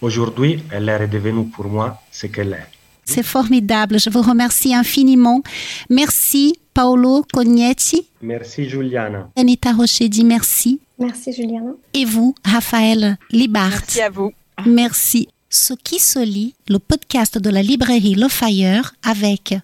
Aujourd'hui, 0.00 0.62
elle 0.70 0.88
est 0.88 1.08
devenue 1.08 1.46
pour 1.46 1.66
moi 1.66 2.00
ce 2.10 2.26
qu'elle 2.28 2.54
est. 2.54 2.68
C'est 3.04 3.22
formidable, 3.22 3.98
je 3.98 4.08
vous 4.08 4.22
remercie 4.22 4.74
infiniment. 4.74 5.42
Merci 5.90 6.58
Paolo 6.72 7.24
Cognetti. 7.32 8.06
Merci 8.22 8.68
Juliana. 8.68 9.28
Anita 9.36 9.72
Rochedi, 9.72 10.24
merci. 10.24 10.80
Merci 10.98 11.32
Juliana. 11.32 11.72
Et 11.92 12.04
vous, 12.04 12.34
Raphaël 12.44 13.18
Libart. 13.30 13.70
Merci 13.70 14.00
à 14.00 14.10
vous. 14.10 14.32
Merci. 14.64 15.28
Ce 15.48 15.74
qui 15.74 15.98
se 15.98 16.20
lit, 16.20 16.54
le 16.68 16.78
podcast 16.78 17.36
de 17.36 17.50
la 17.50 17.62
librairie 17.62 18.14
Le 18.14 18.28
Fire 18.28 18.94
avec 19.02 19.54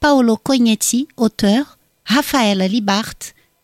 Paolo 0.00 0.36
Cognetti, 0.36 1.06
auteur, 1.16 1.75
Raphaël 2.06 2.58
Libart, 2.70 3.14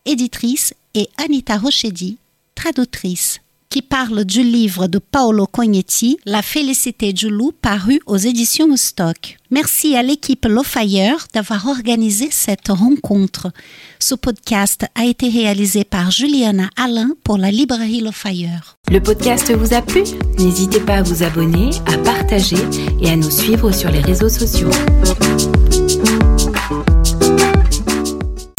éditrice, 0.05 0.73
et 0.95 1.09
Anita 1.17 1.57
Rochedi, 1.57 2.17
traductrice. 2.55 3.39
qui 3.69 3.81
parle 3.81 4.23
du 4.23 4.43
livre 4.43 4.85
de 4.85 4.99
Paolo 4.99 5.47
Cognetti, 5.47 6.19
La 6.27 6.43
félicité 6.43 7.11
du 7.11 7.27
loup, 7.27 7.53
paru 7.59 7.99
aux 8.05 8.17
éditions 8.17 8.77
Stock. 8.77 9.39
Merci 9.49 9.95
à 9.95 10.03
l'équipe 10.03 10.47
Fire 10.63 11.25
d'avoir 11.33 11.67
organisé 11.67 12.27
cette 12.29 12.67
rencontre. 12.67 13.47
Ce 13.97 14.13
podcast 14.13 14.85
a 14.93 15.05
été 15.05 15.27
réalisé 15.27 15.85
par 15.85 16.11
Juliana 16.11 16.69
Alain 16.75 17.09
pour 17.23 17.39
la 17.39 17.49
librairie 17.49 18.05
Fire. 18.11 18.77
Le 18.91 18.99
podcast 18.99 19.51
vous 19.51 19.73
a 19.73 19.81
plu? 19.81 20.03
N'hésitez 20.37 20.79
pas 20.79 20.97
à 20.97 21.01
vous 21.01 21.23
abonner, 21.23 21.71
à 21.87 21.97
partager 21.97 22.57
et 23.01 23.09
à 23.09 23.15
nous 23.15 23.31
suivre 23.31 23.71
sur 23.71 23.89
les 23.89 24.01
réseaux 24.01 24.29
sociaux. 24.29 24.69